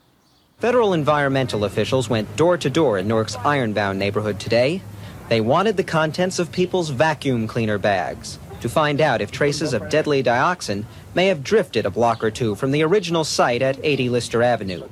Federal 0.60 0.94
environmental 0.94 1.66
officials 1.66 2.10
went 2.10 2.36
door 2.36 2.58
to 2.58 2.70
door 2.70 2.98
in 2.98 3.08
Newark's 3.08 3.36
Ironbound 3.38 4.00
neighborhood 4.00 4.40
today. 4.40 4.82
They 5.30 5.42
wanted 5.42 5.78
the 5.78 5.84
contents 5.84 6.40
of 6.40 6.52
people's 6.52 6.90
vacuum 6.90 7.48
cleaner 7.48 7.78
bags 7.78 8.40
to 8.62 8.70
find 8.70 9.02
out 9.02 9.20
if 9.20 9.30
traces 9.30 9.74
of 9.74 9.90
deadly 9.90 10.24
dioxin 10.24 10.86
may 11.14 11.28
have 11.28 11.44
drifted 11.44 11.86
a 11.86 11.92
block 11.92 12.24
or 12.24 12.32
two 12.32 12.56
from 12.56 12.72
the 12.72 12.82
original 12.82 13.26
site 13.26 13.62
at 13.62 13.78
80 13.84 14.10
Lister 14.10 14.42
Avenue. 14.42 14.88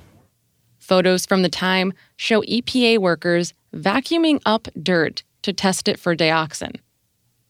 Photos 0.77 1.25
from 1.25 1.41
the 1.41 1.47
time 1.47 1.93
show 2.17 2.41
EPA 2.41 2.97
workers 2.97 3.53
vacuuming 3.73 4.41
up 4.45 4.67
dirt 4.81 5.23
to 5.43 5.53
test 5.53 5.87
it 5.87 5.97
for 5.97 6.17
dioxin. 6.17 6.81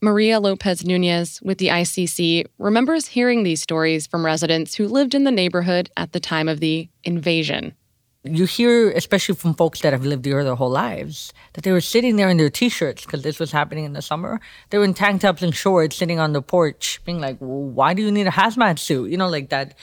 Maria 0.02 0.40
Lopez 0.40 0.84
Nunez 0.84 1.40
with 1.44 1.60
the 1.60 1.68
ICC 1.68 2.46
remembers 2.58 3.08
hearing 3.08 3.44
these 3.44 3.62
stories 3.62 4.08
from 4.08 4.26
residents 4.26 4.76
who 4.76 4.88
lived 4.88 5.14
in 5.14 5.24
the 5.26 5.32
neighborhood 5.32 5.92
at 5.96 6.12
the 6.12 6.20
time 6.20 6.50
of 6.50 6.60
the 6.60 6.90
invasion 7.04 7.76
you 8.24 8.46
hear, 8.46 8.92
especially 8.92 9.36
from 9.36 9.56
folks 9.56 9.82
that 9.82 9.94
have 9.94 10.06
lived 10.06 10.26
here 10.26 10.44
their 10.44 10.56
whole 10.56 10.70
lives, 10.70 11.34
that 11.54 11.64
they 11.64 11.72
were 11.72 11.82
sitting 11.82 12.18
there 12.18 12.30
in 12.30 12.38
their 12.38 12.50
t-shirts 12.50 13.04
because 13.06 13.24
this 13.24 13.40
was 13.40 13.52
happening 13.52 13.84
in 13.84 13.94
the 13.94 14.02
summer. 14.02 14.40
They 14.70 14.78
were 14.78 14.84
in 14.84 14.94
tank 14.94 15.22
tops 15.22 15.42
and 15.42 15.56
shorts, 15.56 15.96
sitting 15.96 16.20
on 16.20 16.34
the 16.34 16.42
porch, 16.42 17.02
being 17.04 17.20
like, 17.20 17.38
well, 17.40 17.64
"Why 17.64 17.94
do 17.94 18.02
you 18.02 18.12
need 18.12 18.28
a 18.28 18.32
hazmat 18.32 18.78
suit?" 18.78 19.10
You 19.10 19.18
know, 19.18 19.28
like 19.28 19.50
that 19.50 19.76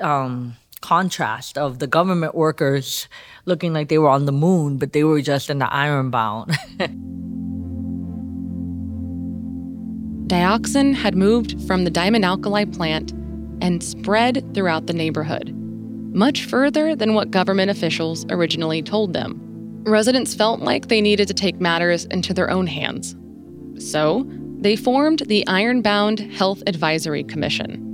um, 0.00 0.56
contrast 0.80 1.56
of 1.56 1.78
the 1.78 1.86
government 1.86 2.34
workers 2.34 3.08
looking 3.44 3.72
like 3.72 3.88
they 3.88 3.98
were 3.98 4.08
on 4.08 4.26
the 4.26 4.32
moon, 4.32 4.78
but 4.78 4.92
they 4.92 5.04
were 5.04 5.22
just 5.22 5.48
in 5.48 5.58
the 5.58 5.72
ironbound. 5.72 6.56
Dioxin 10.28 10.94
had 10.94 11.16
moved 11.16 11.66
from 11.66 11.84
the 11.84 11.90
diamond 11.90 12.24
alkali 12.24 12.64
plant 12.64 13.12
and 13.60 13.82
spread 13.82 14.54
throughout 14.54 14.86
the 14.86 14.92
neighborhood 14.92 15.54
much 16.12 16.46
further 16.46 16.96
than 16.96 17.14
what 17.14 17.30
government 17.30 17.70
officials 17.70 18.26
originally 18.30 18.82
told 18.82 19.12
them. 19.12 19.40
Residents 19.84 20.34
felt 20.34 20.60
like 20.60 20.88
they 20.88 21.00
needed 21.00 21.28
to 21.28 21.34
take 21.34 21.60
matters 21.60 22.06
into 22.06 22.34
their 22.34 22.50
own 22.50 22.66
hands. 22.66 23.14
So, 23.78 24.26
they 24.58 24.74
formed 24.74 25.20
the 25.26 25.46
Ironbound 25.46 26.18
Health 26.18 26.62
Advisory 26.66 27.22
Commission. 27.22 27.84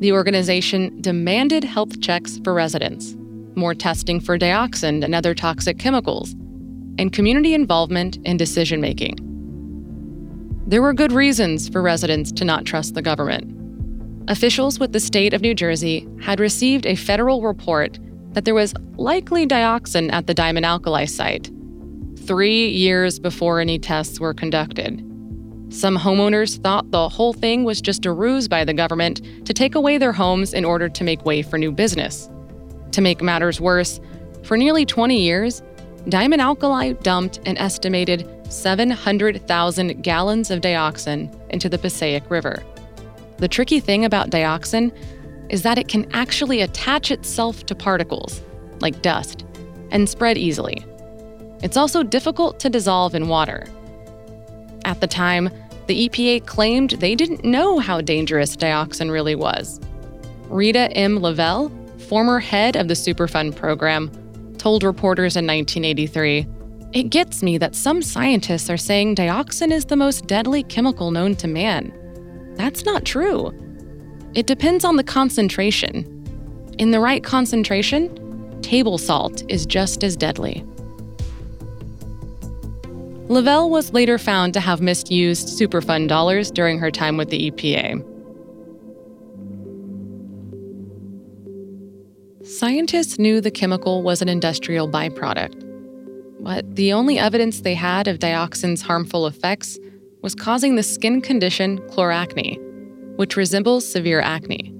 The 0.00 0.12
organization 0.12 1.02
demanded 1.02 1.62
health 1.62 2.00
checks 2.00 2.40
for 2.42 2.54
residents, 2.54 3.14
more 3.54 3.74
testing 3.74 4.20
for 4.20 4.38
dioxin 4.38 5.04
and 5.04 5.14
other 5.14 5.34
toxic 5.34 5.78
chemicals, 5.78 6.32
and 6.98 7.12
community 7.12 7.52
involvement 7.52 8.16
in 8.24 8.38
decision 8.38 8.80
making. 8.80 9.29
There 10.70 10.82
were 10.82 10.92
good 10.92 11.10
reasons 11.10 11.68
for 11.68 11.82
residents 11.82 12.30
to 12.30 12.44
not 12.44 12.64
trust 12.64 12.94
the 12.94 13.02
government. 13.02 14.30
Officials 14.30 14.78
with 14.78 14.92
the 14.92 15.00
state 15.00 15.34
of 15.34 15.40
New 15.40 15.52
Jersey 15.52 16.06
had 16.22 16.38
received 16.38 16.86
a 16.86 16.94
federal 16.94 17.42
report 17.42 17.98
that 18.34 18.44
there 18.44 18.54
was 18.54 18.72
likely 18.96 19.48
dioxin 19.48 20.12
at 20.12 20.28
the 20.28 20.32
diamond 20.32 20.64
alkali 20.64 21.06
site, 21.06 21.50
three 22.24 22.68
years 22.68 23.18
before 23.18 23.58
any 23.58 23.80
tests 23.80 24.20
were 24.20 24.32
conducted. 24.32 25.00
Some 25.70 25.98
homeowners 25.98 26.62
thought 26.62 26.88
the 26.92 27.08
whole 27.08 27.32
thing 27.32 27.64
was 27.64 27.80
just 27.80 28.06
a 28.06 28.12
ruse 28.12 28.46
by 28.46 28.64
the 28.64 28.72
government 28.72 29.22
to 29.46 29.52
take 29.52 29.74
away 29.74 29.98
their 29.98 30.12
homes 30.12 30.54
in 30.54 30.64
order 30.64 30.88
to 30.88 31.02
make 31.02 31.24
way 31.24 31.42
for 31.42 31.58
new 31.58 31.72
business. 31.72 32.30
To 32.92 33.00
make 33.00 33.20
matters 33.20 33.60
worse, 33.60 34.00
for 34.44 34.56
nearly 34.56 34.86
20 34.86 35.20
years, 35.20 35.64
Diamond 36.08 36.40
Alkali 36.40 36.92
dumped 36.92 37.40
an 37.44 37.58
estimated 37.58 38.24
700,000 38.52 40.02
gallons 40.02 40.50
of 40.50 40.60
dioxin 40.60 41.34
into 41.50 41.68
the 41.68 41.78
Passaic 41.78 42.30
River. 42.30 42.62
The 43.38 43.48
tricky 43.48 43.80
thing 43.80 44.04
about 44.04 44.30
dioxin 44.30 44.92
is 45.48 45.62
that 45.62 45.78
it 45.78 45.88
can 45.88 46.10
actually 46.12 46.60
attach 46.60 47.10
itself 47.10 47.66
to 47.66 47.74
particles, 47.74 48.42
like 48.80 49.02
dust, 49.02 49.44
and 49.90 50.08
spread 50.08 50.38
easily. 50.38 50.84
It's 51.62 51.76
also 51.76 52.02
difficult 52.02 52.60
to 52.60 52.70
dissolve 52.70 53.14
in 53.14 53.28
water. 53.28 53.66
At 54.84 55.00
the 55.00 55.06
time, 55.06 55.50
the 55.86 56.08
EPA 56.08 56.46
claimed 56.46 56.90
they 56.90 57.14
didn't 57.14 57.44
know 57.44 57.78
how 57.78 58.00
dangerous 58.00 58.56
dioxin 58.56 59.10
really 59.10 59.34
was. 59.34 59.80
Rita 60.48 60.90
M. 60.96 61.20
Lavelle, 61.20 61.70
former 62.08 62.38
head 62.38 62.76
of 62.76 62.88
the 62.88 62.94
Superfund 62.94 63.56
program, 63.56 64.10
told 64.58 64.82
reporters 64.82 65.36
in 65.36 65.46
1983 65.46 66.46
It 66.92 67.10
gets 67.10 67.40
me 67.40 67.56
that 67.58 67.76
some 67.76 68.02
scientists 68.02 68.68
are 68.68 68.76
saying 68.76 69.14
dioxin 69.14 69.70
is 69.70 69.84
the 69.84 69.96
most 69.96 70.26
deadly 70.26 70.64
chemical 70.64 71.12
known 71.12 71.36
to 71.36 71.46
man. 71.46 71.92
That's 72.56 72.84
not 72.84 73.04
true. 73.04 73.52
It 74.34 74.46
depends 74.46 74.84
on 74.84 74.96
the 74.96 75.04
concentration. 75.04 76.04
In 76.78 76.90
the 76.90 76.98
right 76.98 77.22
concentration, 77.22 78.60
table 78.60 78.98
salt 78.98 79.44
is 79.48 79.66
just 79.66 80.02
as 80.02 80.16
deadly. 80.16 80.64
Lavelle 83.28 83.70
was 83.70 83.92
later 83.92 84.18
found 84.18 84.52
to 84.54 84.60
have 84.60 84.80
misused 84.80 85.46
Superfund 85.46 86.08
dollars 86.08 86.50
during 86.50 86.80
her 86.80 86.90
time 86.90 87.16
with 87.16 87.30
the 87.30 87.52
EPA. 87.52 88.04
Scientists 92.44 93.16
knew 93.16 93.40
the 93.40 93.52
chemical 93.52 94.02
was 94.02 94.20
an 94.20 94.28
industrial 94.28 94.88
byproduct, 94.88 95.69
but 96.42 96.76
the 96.76 96.92
only 96.92 97.18
evidence 97.18 97.60
they 97.60 97.74
had 97.74 98.08
of 98.08 98.18
dioxin's 98.18 98.82
harmful 98.82 99.26
effects 99.26 99.78
was 100.22 100.34
causing 100.34 100.76
the 100.76 100.82
skin 100.82 101.20
condition 101.20 101.78
chloracne, 101.88 102.58
which 103.16 103.36
resembles 103.36 103.90
severe 103.90 104.20
acne. 104.20 104.74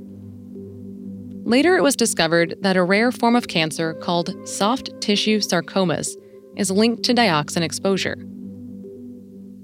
Later, 1.44 1.76
it 1.76 1.82
was 1.82 1.96
discovered 1.96 2.54
that 2.60 2.76
a 2.76 2.82
rare 2.82 3.10
form 3.10 3.34
of 3.34 3.48
cancer 3.48 3.94
called 3.94 4.48
soft 4.48 4.90
tissue 5.00 5.40
sarcomas 5.40 6.16
is 6.56 6.70
linked 6.70 7.02
to 7.04 7.14
dioxin 7.14 7.62
exposure. 7.62 8.16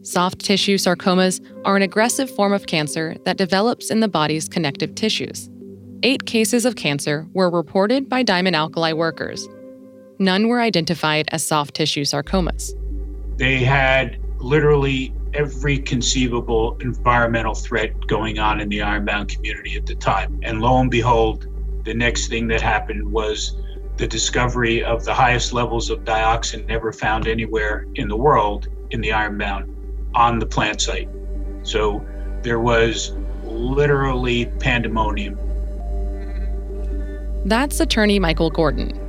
Soft 0.02 0.40
tissue 0.40 0.78
sarcomas 0.78 1.44
are 1.64 1.76
an 1.76 1.82
aggressive 1.82 2.30
form 2.30 2.52
of 2.52 2.66
cancer 2.66 3.16
that 3.24 3.36
develops 3.36 3.90
in 3.90 4.00
the 4.00 4.08
body's 4.08 4.48
connective 4.48 4.94
tissues. 4.94 5.50
Eight 6.02 6.26
cases 6.26 6.64
of 6.64 6.76
cancer 6.76 7.26
were 7.32 7.50
reported 7.50 8.08
by 8.08 8.22
diamond 8.22 8.54
alkali 8.54 8.92
workers. 8.92 9.48
None 10.18 10.48
were 10.48 10.60
identified 10.60 11.28
as 11.32 11.44
soft 11.44 11.74
tissue 11.74 12.04
sarcomas. 12.04 12.72
They 13.36 13.58
had 13.58 14.18
literally 14.38 15.12
every 15.34 15.78
conceivable 15.78 16.76
environmental 16.80 17.54
threat 17.54 18.06
going 18.06 18.38
on 18.38 18.60
in 18.60 18.68
the 18.70 18.80
ironbound 18.80 19.28
community 19.28 19.76
at 19.76 19.84
the 19.84 19.94
time. 19.94 20.40
And 20.42 20.62
lo 20.62 20.78
and 20.78 20.90
behold, 20.90 21.46
the 21.84 21.92
next 21.92 22.28
thing 22.28 22.48
that 22.48 22.62
happened 22.62 23.12
was 23.12 23.56
the 23.96 24.06
discovery 24.06 24.82
of 24.82 25.04
the 25.04 25.12
highest 25.12 25.52
levels 25.52 25.90
of 25.90 26.00
dioxin 26.00 26.68
ever 26.70 26.92
found 26.92 27.26
anywhere 27.26 27.86
in 27.94 28.08
the 28.08 28.16
world 28.16 28.68
in 28.90 29.00
the 29.00 29.12
ironbound 29.12 29.74
on 30.14 30.38
the 30.38 30.46
plant 30.46 30.80
site. 30.80 31.08
So 31.62 32.04
there 32.42 32.60
was 32.60 33.14
literally 33.44 34.46
pandemonium. 34.60 35.38
That's 37.44 37.78
attorney 37.80 38.18
Michael 38.18 38.50
Gordon. 38.50 39.05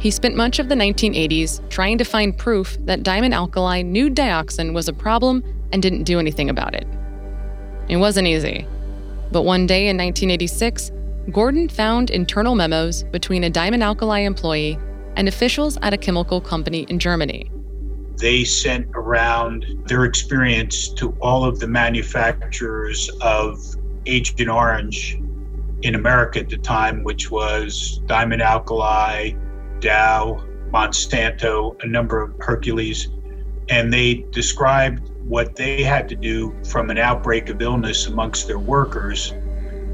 He 0.00 0.10
spent 0.10 0.34
much 0.34 0.58
of 0.58 0.70
the 0.70 0.74
1980s 0.74 1.68
trying 1.68 1.98
to 1.98 2.04
find 2.04 2.36
proof 2.36 2.78
that 2.86 3.02
Diamond 3.02 3.34
Alkali 3.34 3.82
knew 3.82 4.08
dioxin 4.08 4.72
was 4.72 4.88
a 4.88 4.94
problem 4.94 5.44
and 5.72 5.82
didn't 5.82 6.04
do 6.04 6.18
anything 6.18 6.48
about 6.48 6.74
it. 6.74 6.86
It 7.88 7.98
wasn't 7.98 8.26
easy. 8.26 8.66
But 9.30 9.42
one 9.42 9.66
day 9.66 9.88
in 9.88 9.98
1986, 9.98 10.90
Gordon 11.30 11.68
found 11.68 12.08
internal 12.08 12.54
memos 12.54 13.02
between 13.04 13.44
a 13.44 13.50
Diamond 13.50 13.82
Alkali 13.82 14.20
employee 14.20 14.78
and 15.16 15.28
officials 15.28 15.76
at 15.82 15.92
a 15.92 15.98
chemical 15.98 16.40
company 16.40 16.86
in 16.88 16.98
Germany. 16.98 17.50
They 18.16 18.44
sent 18.44 18.88
around 18.94 19.66
their 19.86 20.06
experience 20.06 20.88
to 20.94 21.10
all 21.20 21.44
of 21.44 21.60
the 21.60 21.68
manufacturers 21.68 23.10
of 23.20 23.58
Agent 24.06 24.48
Orange 24.48 25.20
in 25.82 25.94
America 25.94 26.40
at 26.40 26.48
the 26.48 26.56
time, 26.56 27.04
which 27.04 27.30
was 27.30 28.00
Diamond 28.06 28.40
Alkali, 28.40 29.32
Dow, 29.80 30.44
Monsanto, 30.72 31.82
a 31.82 31.86
number 31.86 32.22
of 32.22 32.34
Hercules, 32.38 33.08
and 33.68 33.92
they 33.92 34.26
described 34.30 35.10
what 35.24 35.56
they 35.56 35.82
had 35.82 36.08
to 36.08 36.16
do 36.16 36.54
from 36.64 36.90
an 36.90 36.98
outbreak 36.98 37.48
of 37.48 37.62
illness 37.62 38.06
amongst 38.06 38.46
their 38.46 38.58
workers 38.58 39.32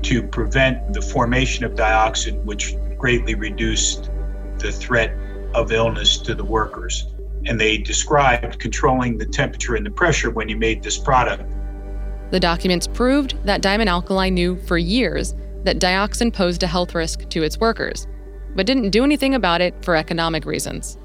to 0.03 0.23
prevent 0.23 0.93
the 0.93 1.03
formation 1.03 1.65
of 1.65 1.73
dioxin, 1.73 2.43
which 2.45 2.75
greatly 2.97 3.35
reduced 3.35 4.11
the 4.59 4.73
threat 4.73 5.15
of 5.55 5.73
illness 5.73 6.19
to 6.19 6.35
the 6.35 6.45
workers. 6.45 7.07
And 7.47 7.61
they 7.61 7.79
described 7.79 8.59
controlling 8.59 9.19
the 9.19 9.27
temperature 9.27 9.77
and 9.77 9.85
the 9.85 9.91
pressure 9.91 10.31
when 10.31 10.49
you 10.49 10.57
made 10.57 10.83
this 10.83 10.99
product. 10.99 11.45
The 12.31 12.41
documents 12.41 12.87
proved 12.87 13.37
that 13.45 13.63
Diamond 13.63 13.89
Alkali 13.89 14.31
knew 14.31 14.57
for 14.57 14.79
years 14.79 15.35
that 15.63 15.79
dioxin 15.79 16.33
posed 16.33 16.63
a 16.63 16.67
health 16.67 16.95
risk 16.95 17.29
to 17.29 17.43
its 17.43 17.59
workers, 17.59 18.07
but 18.57 18.67
didn't 18.67 18.91
do 18.91 19.05
anything 19.05 19.35
about 19.35 19.61
it 19.61 19.75
for 19.85 19.95
economic 19.95 20.45
reasons. 20.45 20.99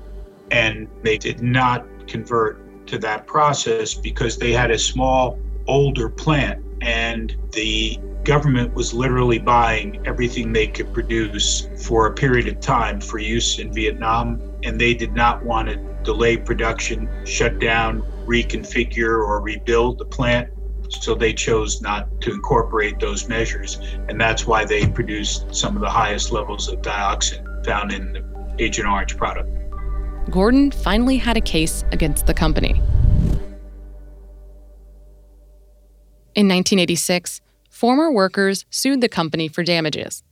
And 0.50 0.88
they 1.04 1.18
did 1.18 1.42
not 1.44 1.86
convert 2.08 2.88
to 2.88 2.98
that 3.00 3.28
process 3.28 3.94
because 3.94 4.38
they 4.38 4.52
had 4.52 4.72
a 4.72 4.80
small, 4.80 5.38
older 5.68 6.10
plant, 6.10 6.64
and 6.82 7.36
the 7.52 8.00
government 8.24 8.74
was 8.74 8.94
literally 8.94 9.40
buying 9.40 10.02
everything 10.06 10.54
they 10.54 10.68
could 10.68 10.94
produce 10.94 11.68
for 11.86 12.08
a 12.08 12.14
period 12.14 12.48
of 12.48 12.60
time 12.60 13.00
for 13.00 13.18
use 13.18 13.60
in 13.60 13.74
Vietnam, 13.74 14.42
and 14.64 14.80
they 14.80 14.94
did 14.94 15.14
not 15.14 15.44
want 15.44 15.70
to 15.70 15.76
delay 16.04 16.38
production, 16.38 17.10
shut 17.26 17.60
down, 17.60 18.02
reconfigure, 18.26 19.26
or 19.26 19.42
rebuild 19.42 19.98
the 19.98 20.06
plant. 20.06 20.50
So 21.00 21.16
they 21.16 21.34
chose 21.34 21.82
not 21.82 22.22
to 22.22 22.32
incorporate 22.32 23.00
those 23.00 23.28
measures. 23.28 23.80
And 24.10 24.20
that's 24.20 24.46
why 24.46 24.66
they 24.66 24.88
produced 24.88 25.56
some 25.56 25.76
of 25.76 25.82
the 25.82 25.90
highest 25.90 26.32
levels 26.32 26.68
of 26.68 26.82
dioxin 26.82 27.66
found 27.66 27.92
in 27.92 28.14
the 28.14 28.56
Agent 28.60 28.88
Orange 28.88 29.18
product. 29.18 29.50
Gordon 30.30 30.72
finally 30.72 31.18
had 31.18 31.38
a 31.38 31.42
case 31.42 31.84
against 31.92 32.28
the 32.28 32.34
company. 32.34 32.82
In 36.34 36.48
1986, 36.48 37.42
former 37.70 38.12
workers 38.12 38.66
sued 38.70 39.02
the 39.02 39.10
company 39.10 39.48
for 39.48 39.64
damages. 39.64 40.24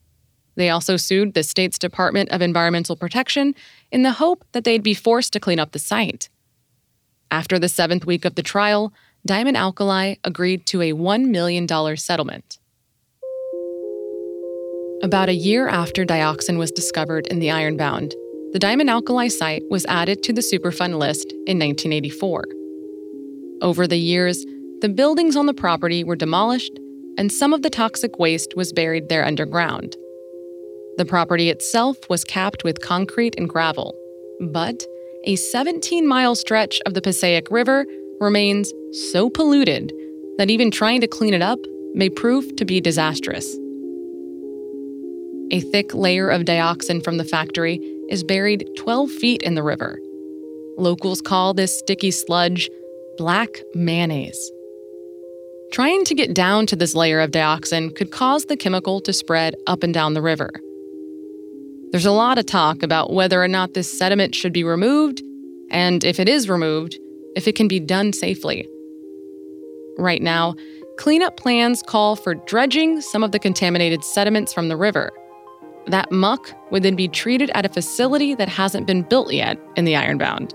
They 0.55 0.69
also 0.69 0.97
sued 0.97 1.33
the 1.33 1.43
state's 1.43 1.79
Department 1.79 2.29
of 2.29 2.41
Environmental 2.41 2.95
Protection 2.95 3.55
in 3.91 4.03
the 4.03 4.11
hope 4.11 4.45
that 4.51 4.63
they'd 4.63 4.83
be 4.83 4.93
forced 4.93 5.33
to 5.33 5.39
clean 5.39 5.59
up 5.59 5.71
the 5.71 5.79
site. 5.79 6.29
After 7.31 7.59
the 7.59 7.69
seventh 7.69 8.05
week 8.05 8.25
of 8.25 8.35
the 8.35 8.43
trial, 8.43 8.93
Diamond 9.25 9.57
Alkali 9.57 10.15
agreed 10.23 10.65
to 10.67 10.81
a 10.81 10.93
$1 10.93 11.25
million 11.25 11.67
settlement. 11.97 12.57
About 15.03 15.29
a 15.29 15.33
year 15.33 15.67
after 15.67 16.05
dioxin 16.05 16.57
was 16.57 16.71
discovered 16.71 17.27
in 17.27 17.39
the 17.39 17.51
Ironbound, 17.51 18.15
the 18.53 18.59
Diamond 18.59 18.89
Alkali 18.89 19.27
site 19.27 19.63
was 19.69 19.85
added 19.85 20.23
to 20.23 20.33
the 20.33 20.41
Superfund 20.41 20.97
list 20.97 21.31
in 21.47 21.59
1984. 21.59 22.45
Over 23.61 23.87
the 23.87 23.97
years, 23.97 24.45
the 24.81 24.89
buildings 24.89 25.35
on 25.35 25.45
the 25.45 25.53
property 25.53 26.03
were 26.03 26.15
demolished 26.15 26.79
and 27.17 27.31
some 27.31 27.53
of 27.53 27.61
the 27.61 27.69
toxic 27.69 28.17
waste 28.17 28.55
was 28.55 28.71
buried 28.71 29.09
there 29.09 29.25
underground. 29.25 29.97
The 30.97 31.05
property 31.05 31.49
itself 31.49 31.97
was 32.09 32.23
capped 32.23 32.63
with 32.63 32.81
concrete 32.81 33.35
and 33.37 33.49
gravel, 33.49 33.93
but 34.39 34.81
a 35.25 35.35
17 35.35 36.07
mile 36.07 36.35
stretch 36.35 36.79
of 36.85 36.93
the 36.93 37.01
Passaic 37.01 37.51
River 37.51 37.85
remains 38.19 38.73
so 38.91 39.29
polluted 39.29 39.93
that 40.37 40.49
even 40.49 40.71
trying 40.71 41.01
to 41.01 41.07
clean 41.07 41.33
it 41.33 41.41
up 41.41 41.59
may 41.93 42.09
prove 42.09 42.55
to 42.55 42.65
be 42.65 42.79
disastrous. 42.79 43.57
A 45.51 45.61
thick 45.61 45.93
layer 45.93 46.29
of 46.29 46.43
dioxin 46.43 47.03
from 47.03 47.17
the 47.17 47.23
factory 47.23 47.77
is 48.09 48.23
buried 48.23 48.67
12 48.77 49.09
feet 49.11 49.41
in 49.41 49.55
the 49.55 49.63
river. 49.63 49.99
Locals 50.77 51.21
call 51.21 51.53
this 51.53 51.77
sticky 51.77 52.11
sludge 52.11 52.69
black 53.17 53.49
mayonnaise. 53.73 54.51
Trying 55.71 56.05
to 56.05 56.15
get 56.15 56.33
down 56.33 56.65
to 56.67 56.75
this 56.75 56.95
layer 56.95 57.19
of 57.19 57.31
dioxin 57.31 57.95
could 57.95 58.11
cause 58.11 58.45
the 58.45 58.57
chemical 58.57 59.01
to 59.01 59.13
spread 59.13 59.55
up 59.67 59.83
and 59.83 59.93
down 59.93 60.13
the 60.13 60.21
river. 60.21 60.51
There's 61.91 62.05
a 62.05 62.11
lot 62.11 62.37
of 62.37 62.45
talk 62.45 62.83
about 62.83 63.11
whether 63.11 63.43
or 63.43 63.47
not 63.47 63.73
this 63.73 63.91
sediment 63.91 64.35
should 64.35 64.53
be 64.53 64.63
removed, 64.63 65.21
and 65.71 66.03
if 66.03 66.19
it 66.19 66.29
is 66.29 66.47
removed, 66.47 66.97
if 67.35 67.47
it 67.47 67.55
can 67.55 67.67
be 67.67 67.79
done 67.79 68.13
safely. 68.13 68.67
Right 69.97 70.21
now, 70.21 70.55
cleanup 70.97 71.37
plans 71.37 71.81
call 71.81 72.15
for 72.15 72.35
dredging 72.35 73.01
some 73.01 73.23
of 73.23 73.31
the 73.31 73.39
contaminated 73.39 74.03
sediments 74.03 74.53
from 74.53 74.69
the 74.69 74.77
river. 74.77 75.11
That 75.87 76.11
muck 76.11 76.51
would 76.71 76.83
then 76.83 76.95
be 76.95 77.07
treated 77.07 77.51
at 77.55 77.65
a 77.65 77.69
facility 77.69 78.35
that 78.35 78.49
hasn't 78.49 78.87
been 78.87 79.01
built 79.03 79.33
yet 79.33 79.57
in 79.75 79.85
the 79.85 79.95
Ironbound. 79.95 80.53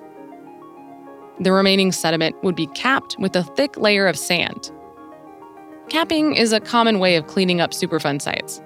The 1.41 1.53
remaining 1.53 1.91
sediment 1.93 2.37
would 2.45 2.55
be 2.55 2.69
capped 2.69 3.17
with 3.19 3.35
a 3.35 3.43
thick 3.43 3.77
layer 3.77 4.07
of 4.07 4.17
sand. 4.17 4.71
Capping 5.89 6.35
is 6.37 6.53
a 6.53 6.61
common 6.61 6.99
way 6.99 7.17
of 7.17 7.27
cleaning 7.27 7.61
up 7.61 7.73
Superfund 7.73 8.23
sites. 8.23 8.63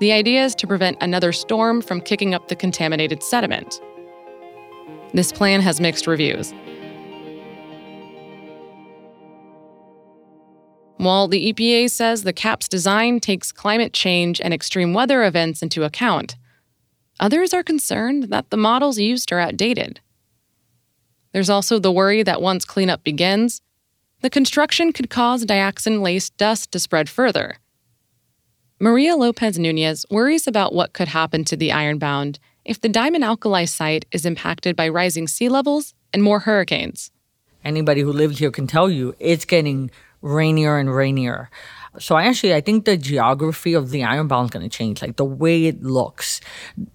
The 0.00 0.12
idea 0.12 0.44
is 0.44 0.54
to 0.56 0.66
prevent 0.66 0.98
another 1.00 1.32
storm 1.32 1.80
from 1.80 2.00
kicking 2.00 2.34
up 2.34 2.48
the 2.48 2.56
contaminated 2.56 3.22
sediment. 3.22 3.80
This 5.12 5.30
plan 5.30 5.60
has 5.60 5.80
mixed 5.80 6.08
reviews. 6.08 6.52
While 10.96 11.28
the 11.28 11.52
EPA 11.52 11.90
says 11.90 12.22
the 12.22 12.32
cap's 12.32 12.68
design 12.68 13.20
takes 13.20 13.52
climate 13.52 13.92
change 13.92 14.40
and 14.40 14.54
extreme 14.54 14.94
weather 14.94 15.24
events 15.24 15.62
into 15.62 15.82
account, 15.82 16.36
others 17.18 17.52
are 17.52 17.62
concerned 17.62 18.24
that 18.24 18.50
the 18.50 18.56
models 18.56 18.98
used 18.98 19.32
are 19.32 19.40
outdated. 19.40 20.00
There's 21.32 21.50
also 21.50 21.78
the 21.78 21.92
worry 21.92 22.22
that 22.22 22.40
once 22.40 22.64
cleanup 22.64 23.02
begins, 23.02 23.60
the 24.20 24.30
construction 24.30 24.92
could 24.92 25.10
cause 25.10 25.44
dioxin 25.44 26.00
laced 26.00 26.36
dust 26.36 26.70
to 26.72 26.78
spread 26.78 27.08
further. 27.08 27.58
Maria 28.80 29.16
Lopez 29.16 29.58
Nunez 29.58 30.06
worries 30.10 30.46
about 30.46 30.74
what 30.74 30.92
could 30.92 31.08
happen 31.08 31.44
to 31.44 31.56
the 31.56 31.72
Ironbound 31.72 32.38
if 32.64 32.80
the 32.80 32.88
diamond 32.88 33.24
alkali 33.24 33.64
site 33.64 34.06
is 34.12 34.24
impacted 34.24 34.76
by 34.76 34.88
rising 34.88 35.28
sea 35.28 35.48
levels 35.48 35.92
and 36.12 36.22
more 36.22 36.40
hurricanes. 36.40 37.10
Anybody 37.64 38.02
who 38.02 38.12
lives 38.12 38.38
here 38.38 38.50
can 38.50 38.66
tell 38.66 38.90
you 38.90 39.14
it's 39.18 39.44
getting 39.44 39.90
rainier 40.24 40.78
and 40.78 40.92
rainier. 40.92 41.50
So 41.98 42.16
I 42.16 42.24
actually 42.24 42.54
I 42.54 42.60
think 42.60 42.86
the 42.86 42.96
geography 42.96 43.74
of 43.74 43.90
the 43.90 44.02
iron 44.02 44.14
Ironbound 44.14 44.46
is 44.46 44.50
going 44.50 44.68
to 44.68 44.76
change, 44.76 45.00
like 45.00 45.16
the 45.16 45.24
way 45.24 45.66
it 45.66 45.82
looks, 45.82 46.40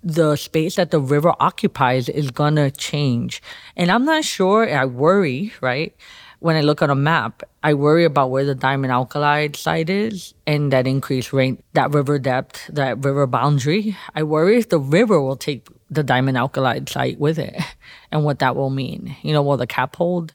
the 0.03 0.35
space 0.35 0.75
that 0.75 0.91
the 0.91 0.99
river 0.99 1.33
occupies 1.39 2.09
is 2.09 2.31
going 2.31 2.55
to 2.55 2.71
change, 2.71 3.41
and 3.77 3.91
I'm 3.91 4.03
not 4.03 4.25
sure. 4.25 4.67
I 4.69 4.85
worry, 4.85 5.53
right? 5.61 5.95
When 6.39 6.55
I 6.55 6.61
look 6.61 6.81
at 6.81 6.89
a 6.89 6.95
map, 6.95 7.43
I 7.63 7.73
worry 7.73 8.05
about 8.05 8.31
where 8.31 8.45
the 8.45 8.55
diamond 8.55 8.93
alkali 8.93 9.49
site 9.55 9.89
is 9.89 10.33
and 10.47 10.71
that 10.71 10.87
increased 10.87 11.33
rain, 11.33 11.61
that 11.73 11.91
river 11.93 12.17
depth, 12.17 12.67
that 12.71 13.03
river 13.03 13.27
boundary. 13.27 13.97
I 14.15 14.23
worry 14.23 14.57
if 14.57 14.69
the 14.69 14.79
river 14.79 15.19
will 15.21 15.35
take 15.35 15.67
the 15.89 16.03
diamond 16.03 16.37
alkali 16.37 16.79
site 16.87 17.19
with 17.19 17.39
it 17.39 17.61
and 18.11 18.23
what 18.23 18.39
that 18.39 18.55
will 18.55 18.69
mean. 18.69 19.17
You 19.21 19.33
know, 19.33 19.43
will 19.43 19.57
the 19.57 19.67
cap 19.67 19.97
hold? 19.97 20.33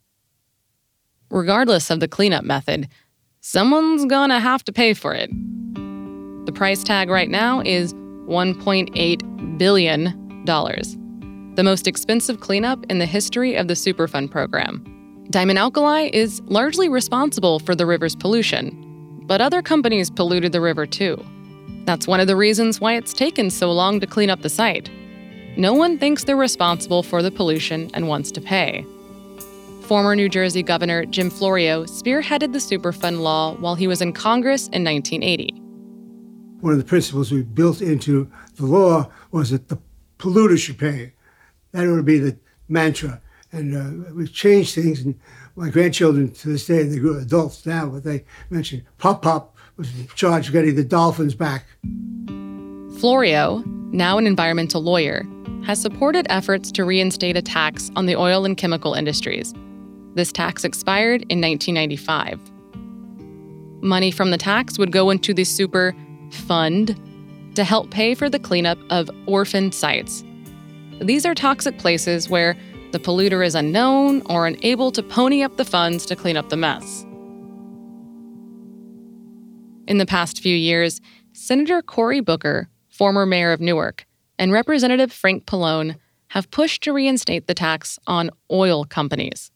Regardless 1.34 1.90
of 1.90 1.98
the 1.98 2.06
cleanup 2.06 2.44
method, 2.44 2.88
someone's 3.40 4.04
gonna 4.04 4.38
have 4.38 4.62
to 4.66 4.72
pay 4.72 4.94
for 4.94 5.12
it. 5.12 5.28
The 6.46 6.52
price 6.52 6.84
tag 6.84 7.10
right 7.10 7.28
now 7.28 7.60
is 7.60 7.92
$1.8 7.92 9.58
billion, 9.58 10.44
the 10.44 11.64
most 11.64 11.88
expensive 11.88 12.38
cleanup 12.38 12.86
in 12.88 13.00
the 13.00 13.06
history 13.06 13.56
of 13.56 13.66
the 13.66 13.74
Superfund 13.74 14.30
program. 14.30 15.26
Diamond 15.30 15.58
Alkali 15.58 16.08
is 16.12 16.40
largely 16.42 16.88
responsible 16.88 17.58
for 17.58 17.74
the 17.74 17.84
river's 17.84 18.14
pollution, 18.14 19.20
but 19.26 19.40
other 19.40 19.60
companies 19.60 20.10
polluted 20.10 20.52
the 20.52 20.60
river 20.60 20.86
too. 20.86 21.20
That's 21.84 22.06
one 22.06 22.20
of 22.20 22.28
the 22.28 22.36
reasons 22.36 22.80
why 22.80 22.94
it's 22.94 23.12
taken 23.12 23.50
so 23.50 23.72
long 23.72 23.98
to 23.98 24.06
clean 24.06 24.30
up 24.30 24.42
the 24.42 24.48
site. 24.48 24.88
No 25.56 25.74
one 25.74 25.98
thinks 25.98 26.22
they're 26.22 26.36
responsible 26.36 27.02
for 27.02 27.24
the 27.24 27.32
pollution 27.32 27.90
and 27.92 28.06
wants 28.06 28.30
to 28.30 28.40
pay. 28.40 28.86
Former 29.84 30.16
New 30.16 30.30
Jersey 30.30 30.62
Governor 30.62 31.04
Jim 31.04 31.28
Florio 31.28 31.84
spearheaded 31.84 32.52
the 32.52 32.58
Superfund 32.58 33.20
law 33.20 33.54
while 33.56 33.74
he 33.74 33.86
was 33.86 34.00
in 34.00 34.14
Congress 34.14 34.62
in 34.68 34.82
1980. 34.82 35.52
One 36.60 36.72
of 36.72 36.78
the 36.78 36.86
principles 36.86 37.30
we 37.30 37.42
built 37.42 37.82
into 37.82 38.30
the 38.56 38.64
law 38.64 39.10
was 39.30 39.50
that 39.50 39.68
the 39.68 39.78
polluter 40.18 40.58
should 40.58 40.78
pay. 40.78 41.12
That 41.72 41.86
would 41.86 42.06
be 42.06 42.18
the 42.18 42.38
mantra. 42.66 43.20
And 43.52 43.76
uh, 43.76 44.14
we 44.14 44.26
changed 44.26 44.74
things. 44.74 45.02
And 45.02 45.20
my 45.54 45.68
grandchildren 45.68 46.32
to 46.32 46.48
this 46.48 46.66
day, 46.66 46.84
they 46.84 46.98
grew 46.98 47.18
adults 47.18 47.66
now, 47.66 47.86
but 47.90 48.04
they 48.04 48.24
mentioned 48.48 48.84
Pop 48.96 49.20
Pop 49.20 49.54
was 49.76 49.94
in 49.98 50.06
charge 50.14 50.46
of 50.46 50.54
getting 50.54 50.76
the 50.76 50.84
dolphins 50.84 51.34
back. 51.34 51.66
Florio, 53.00 53.62
now 53.92 54.16
an 54.16 54.26
environmental 54.26 54.80
lawyer, 54.80 55.26
has 55.66 55.78
supported 55.78 56.26
efforts 56.30 56.72
to 56.72 56.84
reinstate 56.84 57.36
a 57.36 57.42
tax 57.42 57.90
on 57.96 58.06
the 58.06 58.16
oil 58.16 58.46
and 58.46 58.56
chemical 58.56 58.94
industries 58.94 59.52
this 60.14 60.32
tax 60.32 60.64
expired 60.64 61.22
in 61.28 61.40
1995. 61.40 62.40
Money 63.82 64.10
from 64.10 64.30
the 64.30 64.38
tax 64.38 64.78
would 64.78 64.92
go 64.92 65.10
into 65.10 65.34
the 65.34 65.44
Super 65.44 65.94
Fund 66.30 66.98
to 67.54 67.64
help 67.64 67.90
pay 67.90 68.14
for 68.14 68.28
the 68.28 68.38
cleanup 68.38 68.78
of 68.90 69.10
orphan 69.26 69.70
sites. 69.72 70.24
These 71.00 71.26
are 71.26 71.34
toxic 71.34 71.78
places 71.78 72.28
where 72.28 72.56
the 72.92 72.98
polluter 72.98 73.44
is 73.44 73.54
unknown 73.54 74.22
or 74.26 74.46
unable 74.46 74.92
to 74.92 75.02
pony 75.02 75.42
up 75.42 75.56
the 75.56 75.64
funds 75.64 76.06
to 76.06 76.16
clean 76.16 76.36
up 76.36 76.48
the 76.48 76.56
mess. 76.56 77.04
In 79.86 79.98
the 79.98 80.06
past 80.06 80.40
few 80.40 80.56
years, 80.56 81.00
Senator 81.32 81.82
Cory 81.82 82.20
Booker, 82.20 82.68
former 82.88 83.26
mayor 83.26 83.52
of 83.52 83.60
Newark, 83.60 84.06
and 84.38 84.52
Representative 84.52 85.12
Frank 85.12 85.44
Pallone 85.44 85.96
have 86.28 86.50
pushed 86.50 86.82
to 86.84 86.92
reinstate 86.92 87.46
the 87.46 87.54
tax 87.54 87.98
on 88.06 88.30
oil 88.50 88.84
companies. 88.84 89.50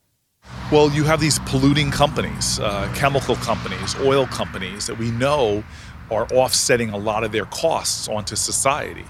Well, 0.70 0.90
you 0.90 1.04
have 1.04 1.18
these 1.18 1.38
polluting 1.40 1.90
companies, 1.90 2.60
uh, 2.60 2.92
chemical 2.94 3.36
companies, 3.36 3.96
oil 4.00 4.26
companies 4.26 4.86
that 4.86 4.98
we 4.98 5.10
know 5.10 5.64
are 6.10 6.26
offsetting 6.26 6.90
a 6.90 6.96
lot 6.96 7.24
of 7.24 7.32
their 7.32 7.46
costs 7.46 8.08
onto 8.08 8.36
society. 8.36 9.06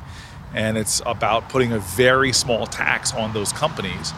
And 0.55 0.79
it's 0.79 1.03
about 1.05 1.48
putting 1.48 1.72
a 1.72 1.79
very 1.79 2.33
small 2.33 2.66
tax 2.66 3.12
on 3.12 3.33
those 3.33 3.53
companies 3.53 4.12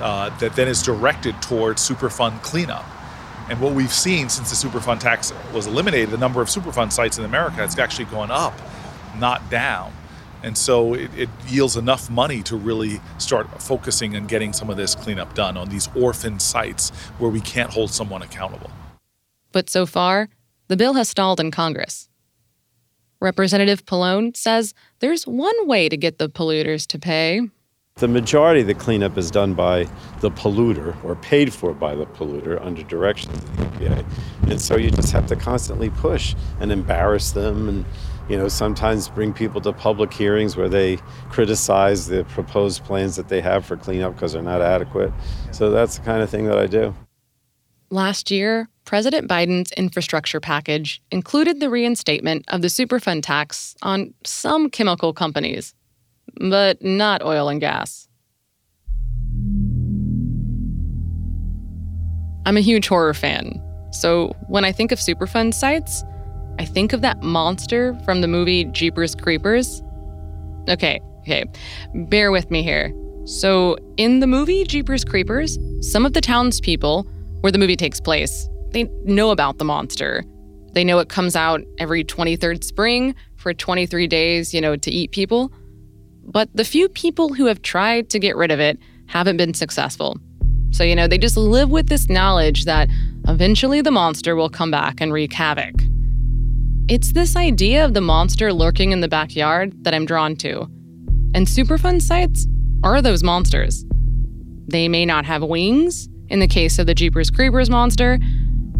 uh, 0.00 0.36
that 0.38 0.54
then 0.54 0.68
is 0.68 0.82
directed 0.82 1.40
towards 1.42 1.86
Superfund 1.86 2.42
cleanup. 2.42 2.84
And 3.48 3.60
what 3.60 3.72
we've 3.72 3.92
seen 3.92 4.28
since 4.28 4.50
the 4.50 4.68
Superfund 4.68 5.00
tax 5.00 5.32
was 5.52 5.66
eliminated, 5.66 6.10
the 6.10 6.18
number 6.18 6.40
of 6.40 6.48
Superfund 6.48 6.92
sites 6.92 7.18
in 7.18 7.24
America 7.24 7.56
has 7.56 7.78
actually 7.78 8.04
gone 8.06 8.30
up, 8.30 8.54
not 9.18 9.48
down. 9.50 9.92
And 10.42 10.58
so 10.58 10.94
it, 10.94 11.10
it, 11.16 11.28
yields 11.48 11.76
enough 11.76 12.10
money 12.10 12.42
to 12.44 12.56
really 12.56 13.00
start 13.18 13.62
focusing 13.62 14.16
and 14.16 14.28
getting 14.28 14.52
some 14.52 14.70
of 14.70 14.76
this 14.76 14.94
cleanup 14.94 15.34
done 15.34 15.56
on 15.56 15.68
these 15.68 15.88
orphan 15.94 16.40
sites 16.40 16.90
where 17.18 17.30
we 17.30 17.40
can't 17.40 17.70
hold 17.70 17.90
someone 17.90 18.22
accountable. 18.22 18.70
But 19.52 19.70
so 19.70 19.86
far, 19.86 20.28
the 20.68 20.76
bill 20.76 20.94
has 20.94 21.08
stalled 21.08 21.38
in 21.38 21.50
Congress. 21.50 22.08
Representative 23.20 23.84
Pallone 23.84 24.36
says 24.36 24.74
there's 24.98 25.26
one 25.26 25.68
way 25.68 25.88
to 25.88 25.96
get 25.96 26.18
the 26.18 26.28
polluters 26.28 26.86
to 26.88 26.98
pay. 26.98 27.42
The 27.96 28.08
majority 28.08 28.62
of 28.62 28.66
the 28.66 28.74
cleanup 28.74 29.18
is 29.18 29.30
done 29.30 29.52
by 29.52 29.84
the 30.20 30.30
polluter 30.30 30.96
or 31.04 31.14
paid 31.14 31.52
for 31.52 31.74
by 31.74 31.94
the 31.94 32.06
polluter 32.06 32.60
under 32.64 32.82
direction 32.82 33.30
of 33.30 33.56
the 33.56 33.64
EPA. 33.64 34.04
And 34.50 34.60
so 34.60 34.76
you 34.76 34.90
just 34.90 35.12
have 35.12 35.26
to 35.26 35.36
constantly 35.36 35.90
push 35.90 36.34
and 36.58 36.72
embarrass 36.72 37.32
them 37.32 37.68
and 37.68 37.84
you 38.32 38.38
know, 38.38 38.48
sometimes 38.48 39.10
bring 39.10 39.34
people 39.34 39.60
to 39.60 39.74
public 39.74 40.10
hearings 40.10 40.56
where 40.56 40.70
they 40.70 40.96
criticize 41.28 42.06
the 42.06 42.24
proposed 42.24 42.82
plans 42.82 43.14
that 43.16 43.28
they 43.28 43.42
have 43.42 43.62
for 43.62 43.76
cleanup 43.76 44.14
because 44.14 44.32
they're 44.32 44.40
not 44.40 44.62
adequate. 44.62 45.12
So 45.50 45.70
that's 45.70 45.98
the 45.98 46.04
kind 46.06 46.22
of 46.22 46.30
thing 46.30 46.46
that 46.46 46.56
I 46.56 46.66
do. 46.66 46.94
Last 47.90 48.30
year, 48.30 48.70
President 48.86 49.28
Biden's 49.28 49.70
infrastructure 49.72 50.40
package 50.40 51.02
included 51.10 51.60
the 51.60 51.68
reinstatement 51.68 52.46
of 52.48 52.62
the 52.62 52.68
Superfund 52.68 53.22
tax 53.22 53.76
on 53.82 54.14
some 54.24 54.70
chemical 54.70 55.12
companies, 55.12 55.74
but 56.40 56.82
not 56.82 57.22
oil 57.22 57.50
and 57.50 57.60
gas. 57.60 58.08
I'm 62.46 62.56
a 62.56 62.62
huge 62.62 62.88
horror 62.88 63.12
fan, 63.12 63.62
so 63.92 64.34
when 64.48 64.64
I 64.64 64.72
think 64.72 64.90
of 64.90 64.98
Superfund 64.98 65.52
sites, 65.52 66.02
I 66.58 66.64
think 66.64 66.92
of 66.92 67.00
that 67.02 67.22
monster 67.22 67.98
from 68.04 68.20
the 68.20 68.28
movie 68.28 68.64
Jeepers 68.66 69.14
Creepers. 69.14 69.82
Okay, 70.68 71.00
okay, 71.20 71.44
bear 71.94 72.30
with 72.30 72.50
me 72.50 72.62
here. 72.62 72.92
So, 73.24 73.76
in 73.96 74.20
the 74.20 74.26
movie 74.26 74.64
Jeepers 74.64 75.04
Creepers, 75.04 75.58
some 75.80 76.04
of 76.04 76.12
the 76.12 76.20
townspeople, 76.20 77.06
where 77.40 77.52
the 77.52 77.58
movie 77.58 77.76
takes 77.76 78.00
place, 78.00 78.48
they 78.72 78.84
know 79.04 79.30
about 79.30 79.58
the 79.58 79.64
monster. 79.64 80.24
They 80.72 80.84
know 80.84 80.98
it 80.98 81.08
comes 81.08 81.36
out 81.36 81.60
every 81.78 82.04
23rd 82.04 82.64
spring 82.64 83.14
for 83.36 83.52
23 83.52 84.06
days, 84.06 84.54
you 84.54 84.60
know, 84.60 84.76
to 84.76 84.90
eat 84.90 85.12
people. 85.12 85.52
But 86.24 86.48
the 86.54 86.64
few 86.64 86.88
people 86.88 87.34
who 87.34 87.46
have 87.46 87.62
tried 87.62 88.08
to 88.10 88.18
get 88.18 88.36
rid 88.36 88.50
of 88.50 88.60
it 88.60 88.78
haven't 89.06 89.36
been 89.36 89.54
successful. 89.54 90.18
So, 90.70 90.84
you 90.84 90.96
know, 90.96 91.06
they 91.06 91.18
just 91.18 91.36
live 91.36 91.70
with 91.70 91.88
this 91.88 92.08
knowledge 92.08 92.64
that 92.64 92.88
eventually 93.28 93.82
the 93.82 93.90
monster 93.90 94.34
will 94.34 94.48
come 94.48 94.70
back 94.70 95.00
and 95.00 95.12
wreak 95.12 95.32
havoc. 95.32 95.74
It's 96.92 97.14
this 97.14 97.36
idea 97.36 97.86
of 97.86 97.94
the 97.94 98.02
monster 98.02 98.52
lurking 98.52 98.92
in 98.92 99.00
the 99.00 99.08
backyard 99.08 99.72
that 99.82 99.94
I'm 99.94 100.04
drawn 100.04 100.36
to. 100.36 100.68
And 101.34 101.46
Superfund 101.46 102.02
sites 102.02 102.46
are 102.84 103.00
those 103.00 103.22
monsters. 103.22 103.86
They 104.68 104.88
may 104.88 105.06
not 105.06 105.24
have 105.24 105.42
wings, 105.42 106.10
in 106.28 106.40
the 106.40 106.46
case 106.46 106.78
of 106.78 106.86
the 106.86 106.94
Jeepers 106.94 107.30
Creepers 107.30 107.70
monster, 107.70 108.18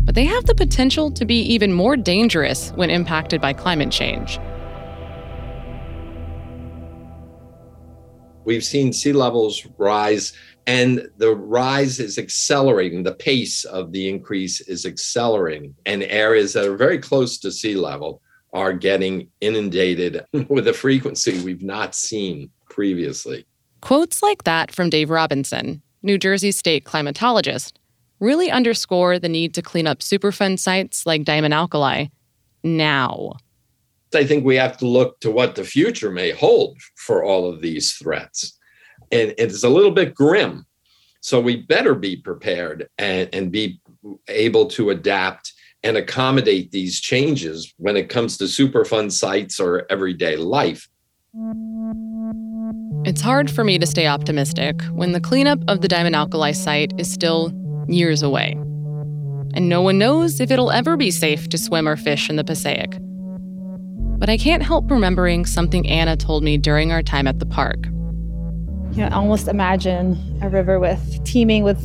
but 0.05 0.15
they 0.15 0.27
have 0.27 0.45
the 0.45 0.55
potential 0.55 1.11
to 1.11 1.25
be 1.25 1.41
even 1.41 1.73
more 1.73 1.97
dangerous 1.97 2.71
when 2.73 2.91
impacted 2.91 3.41
by 3.41 3.55
climate 3.55 3.91
change. 3.91 4.39
We've 8.45 8.65
seen 8.65 8.93
sea 8.93 9.13
levels 9.13 9.67
rise, 9.79 10.33
and 10.67 11.09
the 11.17 11.35
rise 11.35 12.01
is 12.01 12.19
accelerating. 12.19 13.03
The 13.03 13.15
pace 13.15 13.65
of 13.65 13.93
the 13.93 14.09
increase 14.09 14.61
is 14.61 14.87
accelerating, 14.87 15.75
and 15.87 16.03
areas 16.05 16.53
that 16.53 16.67
are 16.67 16.77
very 16.77 16.99
close 16.99 17.39
to 17.39 17.53
sea 17.53 17.77
level 17.77 18.21
are 18.53 18.73
getting 18.73 19.29
inundated 19.41 20.25
with 20.49 20.69
a 20.69 20.73
frequency 20.73 21.41
we've 21.43 21.63
not 21.63 21.95
seen 21.95 22.51
previously. 22.69 23.47
Quotes 23.81 24.23
like 24.23 24.45
that 24.45 24.73
from 24.73 24.91
Dave 24.91 25.11
Robinson, 25.11 25.83
New 26.03 26.19
Jersey 26.19 26.53
state 26.53 26.85
climatologist, 26.85 27.73
really 28.21 28.51
underscore 28.51 29.19
the 29.19 29.29
need 29.29 29.55
to 29.55 29.63
clean 29.63 29.87
up 29.87 29.99
Superfund 29.99 30.59
sites 30.59 31.07
like 31.07 31.25
Diamond 31.25 31.55
Alkali 31.55 32.07
now. 32.63 33.33
I 34.15 34.25
think 34.25 34.45
we 34.45 34.57
have 34.57 34.77
to 34.79 34.87
look 34.87 35.21
to 35.21 35.31
what 35.31 35.55
the 35.55 35.65
future 35.65 36.11
may 36.11 36.31
hold 36.31 36.79
for 36.97 37.25
all 37.25 37.49
of 37.49 37.61
these 37.61 37.93
threats. 37.93 38.59
And 39.11 39.35
it's 39.39 39.65
a 39.65 39.69
little 39.69 39.91
bit 39.91 40.15
grim. 40.15 40.67
So 41.21 41.41
we 41.41 41.57
better 41.57 41.95
be 41.95 42.17
prepared 42.17 42.89
and, 42.99 43.29
and 43.33 43.53
be 43.53 43.81
able 44.29 44.67
to 44.67 44.91
adapt 44.91 45.53
and 45.85 45.97
accommodate 45.97 46.71
these 46.71 47.01
changes 47.01 47.73
when 47.77 47.97
it 47.97 48.09
comes 48.09 48.37
to 48.39 48.45
Superfund 48.45 49.13
sites 49.13 49.59
or 49.61 49.87
everyday 49.91 50.37
life. 50.37 50.89
It's 53.05 53.21
hard 53.21 53.51
for 53.51 53.65
me 53.65 53.79
to 53.79 53.87
stay 53.87 54.07
optimistic 54.07 54.83
when 54.85 55.13
the 55.13 55.21
cleanup 55.21 55.59
of 55.69 55.81
the 55.81 55.89
Diamond 55.89 56.15
Alkali 56.15 56.53
site 56.53 56.93
is 56.99 57.13
still 57.13 57.53
years 57.89 58.23
away. 58.23 58.53
And 59.55 59.69
no 59.69 59.83
one 59.83 59.99
knows 59.99 60.41
if 60.41 60.51
it'll 60.51 60.71
ever 60.71 60.97
be 60.97 61.11
safe 61.11 61.49
to 61.51 61.59
swim 61.59 61.89
or 61.89 61.97
fish 61.97 62.31
in 62.31 62.37
the 62.37 62.45
Passaic. 62.45 62.97
But 64.23 64.31
I 64.31 64.37
can't 64.37 64.63
help 64.63 64.89
remembering 64.89 65.47
something 65.47 65.85
Anna 65.89 66.17
told 66.17 66.45
me 66.45 66.57
during 66.57 66.93
our 66.93 67.03
time 67.03 67.27
at 67.27 67.41
the 67.41 67.45
park. 67.45 67.87
You 68.93 68.99
know, 68.99 69.09
I 69.11 69.15
almost 69.15 69.49
imagine 69.49 70.39
a 70.41 70.49
river 70.49 70.79
with 70.79 71.25
teeming 71.25 71.65
with 71.65 71.85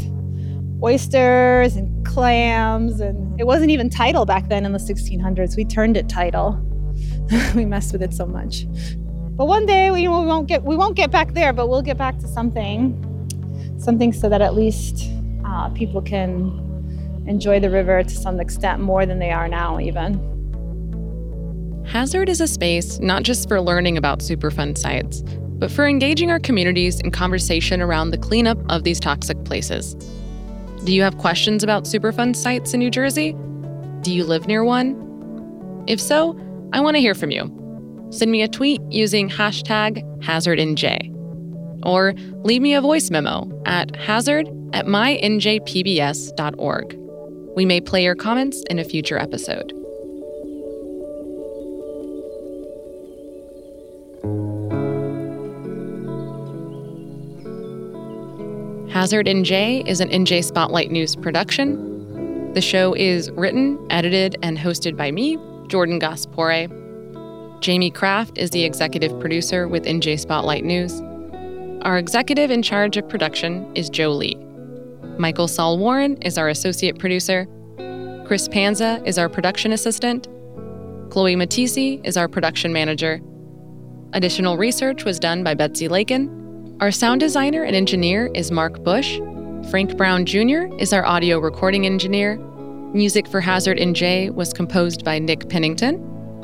oysters 0.84 1.76
and 1.76 2.06
clams 2.06 3.00
and 3.00 3.42
it 3.42 3.46
wasn't 3.46 3.72
even 3.72 3.90
tidal 3.90 4.28
back 4.28 4.50
then 4.50 4.68
in 4.68 4.72
the 4.72 4.78
1600s. 4.78 5.58
We 5.58 5.66
turned 5.66 5.98
it 5.98 6.10
tidal. 6.10 6.64
we 7.56 7.66
messed 7.66 7.92
with 7.92 8.04
it 8.04 8.14
so 8.14 8.28
much. 8.28 8.68
But 9.36 9.48
one 9.48 9.66
day 9.66 9.90
we, 9.90 10.02
we 10.02 10.08
won't 10.08 10.48
get 10.48 10.62
we 10.62 10.76
won't 10.76 10.96
get 10.96 11.10
back 11.10 11.34
there, 11.34 11.54
but 11.54 11.70
we'll 11.70 11.82
get 11.82 11.98
back 11.98 12.20
to 12.20 12.28
something, 12.28 13.80
something 13.80 14.14
so 14.14 14.30
that 14.30 14.44
at 14.44 14.54
least 14.54 15.10
uh, 15.44 15.70
people 15.70 16.04
can 16.04 17.26
enjoy 17.26 17.60
the 17.60 17.72
river 17.72 18.04
to 18.04 18.16
some 18.16 18.40
extent 18.40 18.80
more 18.80 19.08
than 19.08 19.18
they 19.18 19.32
are 19.32 19.48
now, 19.48 19.80
even. 19.80 20.37
Hazard 21.88 22.28
is 22.28 22.42
a 22.42 22.48
space 22.48 23.00
not 23.00 23.24
just 23.24 23.48
for 23.48 23.62
learning 23.62 23.98
about 23.98 24.20
Superfund 24.20 24.78
sites, 24.78 25.24
but 25.58 25.72
for 25.72 25.88
engaging 25.88 26.30
our 26.30 26.40
communities 26.40 27.00
in 27.00 27.12
conversation 27.12 27.82
around 27.82 28.12
the 28.12 28.18
cleanup 28.18 28.60
of 28.70 28.84
these 28.84 29.00
toxic 29.00 29.42
places. 29.46 29.96
Do 30.84 30.94
you 30.94 31.02
have 31.02 31.18
questions 31.18 31.64
about 31.64 31.86
Superfund 31.86 32.36
sites 32.36 32.74
in 32.74 32.82
New 32.82 32.92
Jersey? 32.92 33.38
Do 34.02 34.14
you 34.14 34.26
live 34.26 34.48
near 34.48 34.66
one? 34.66 35.86
If 35.88 36.02
so, 36.02 36.38
I 36.74 36.82
want 36.82 36.96
to 36.96 37.02
hear 37.02 37.16
from 37.16 37.32
you. 37.32 37.54
Send 38.10 38.32
me 38.32 38.42
a 38.42 38.50
tweet 38.50 38.82
using 38.90 39.30
hashtag 39.30 40.04
HazardNJ. 40.22 41.14
Or 41.86 42.14
leave 42.44 42.62
me 42.62 42.74
a 42.74 42.82
voice 42.82 43.10
memo 43.10 43.50
at 43.66 43.96
hazard 43.96 44.48
at 44.74 44.86
mynjpbs.org. 44.88 45.38
We 47.56 47.66
may 47.66 47.80
play 47.82 48.04
your 48.04 48.16
comments 48.16 48.62
in 48.70 48.78
a 48.78 48.84
future 48.84 49.18
episode. 49.18 49.77
Hazard 59.00 59.28
NJ 59.28 59.88
is 59.88 60.00
an 60.00 60.10
NJ 60.10 60.44
Spotlight 60.44 60.90
News 60.90 61.16
production. 61.16 62.52
The 62.54 62.62
show 62.62 62.96
is 62.96 63.30
written, 63.30 63.78
edited, 63.92 64.38
and 64.42 64.58
hosted 64.58 64.98
by 64.98 65.12
me, 65.12 65.38
Jordan 65.68 66.00
Gass-Poore. 66.00 66.66
Jamie 67.60 67.92
Kraft 67.92 68.40
is 68.40 68.50
the 68.50 68.64
executive 68.64 69.20
producer 69.20 69.68
with 69.68 69.84
NJ 69.84 70.20
Spotlight 70.20 70.64
News. 70.64 71.00
Our 71.84 72.00
executive 72.00 72.50
in 72.50 72.64
charge 72.64 72.98
of 72.98 73.08
production 73.08 73.72
is 73.76 73.88
Joe 73.88 74.14
Lee. 74.14 74.36
Michael 75.20 75.48
Sol 75.48 75.78
Warren 75.78 76.20
is 76.24 76.40
our 76.40 76.50
associate 76.50 76.98
producer. 76.98 77.46
Chris 78.26 78.48
Panza 78.48 79.00
is 79.06 79.20
our 79.20 79.30
production 79.30 79.74
assistant. 79.74 80.28
Chloe 81.12 81.36
Matisse 81.36 82.02
is 82.04 82.18
our 82.18 82.28
production 82.28 82.74
manager. 82.74 83.22
Additional 84.14 84.58
research 84.58 85.06
was 85.06 85.20
done 85.20 85.44
by 85.44 85.54
Betsy 85.54 85.88
Lakin. 85.88 86.47
Our 86.80 86.92
sound 86.92 87.22
designer 87.22 87.64
and 87.64 87.76
engineer 87.76 88.30
is 88.36 88.52
Mark 88.52 88.84
Bush. 88.84 89.20
Frank 89.72 89.98
Brown 89.98 90.28
Jr. 90.28 90.68
is 90.78 90.94
our 90.94 91.04
audio 91.04 91.40
recording 91.40 91.88
engineer. 91.88 92.38
Music 92.94 93.28
for 93.28 93.42
Hazard 93.42 93.80
NJ 93.80 94.30
was 94.30 94.54
composed 94.54 95.04
by 95.04 95.18
Nick 95.18 95.50
Pennington, 95.50 95.96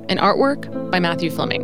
and 0.10 0.20
artwork 0.20 0.90
by 0.90 1.00
Matthew 1.00 1.30
Fleming. 1.30 1.62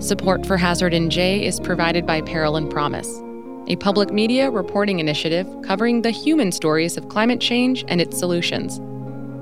Support 0.00 0.44
for 0.44 0.56
Hazard 0.56 0.92
NJ 0.92 1.42
is 1.42 1.60
provided 1.60 2.04
by 2.04 2.20
Peril 2.22 2.56
and 2.56 2.68
Promise, 2.68 3.22
a 3.68 3.76
public 3.76 4.12
media 4.12 4.50
reporting 4.50 4.98
initiative 4.98 5.46
covering 5.62 6.02
the 6.02 6.10
human 6.10 6.50
stories 6.50 6.96
of 6.96 7.08
climate 7.08 7.40
change 7.40 7.84
and 7.86 8.00
its 8.00 8.18
solutions, 8.18 8.80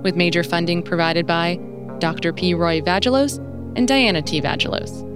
with 0.04 0.14
major 0.14 0.44
funding 0.44 0.82
provided 0.82 1.26
by 1.26 1.58
Dr. 2.00 2.34
P. 2.34 2.52
Roy 2.52 2.82
Vagelos 2.82 3.38
and 3.78 3.88
Diana 3.88 4.20
T. 4.20 4.38
Vagelos. 4.38 5.08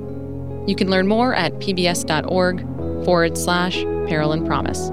You 0.67 0.75
can 0.75 0.91
learn 0.91 1.07
more 1.07 1.35
at 1.35 1.53
pbs.org 1.55 2.61
forward 3.05 3.39
slash 3.39 3.83
peril 4.09 4.33
and 4.33 4.47
promise. 4.47 4.91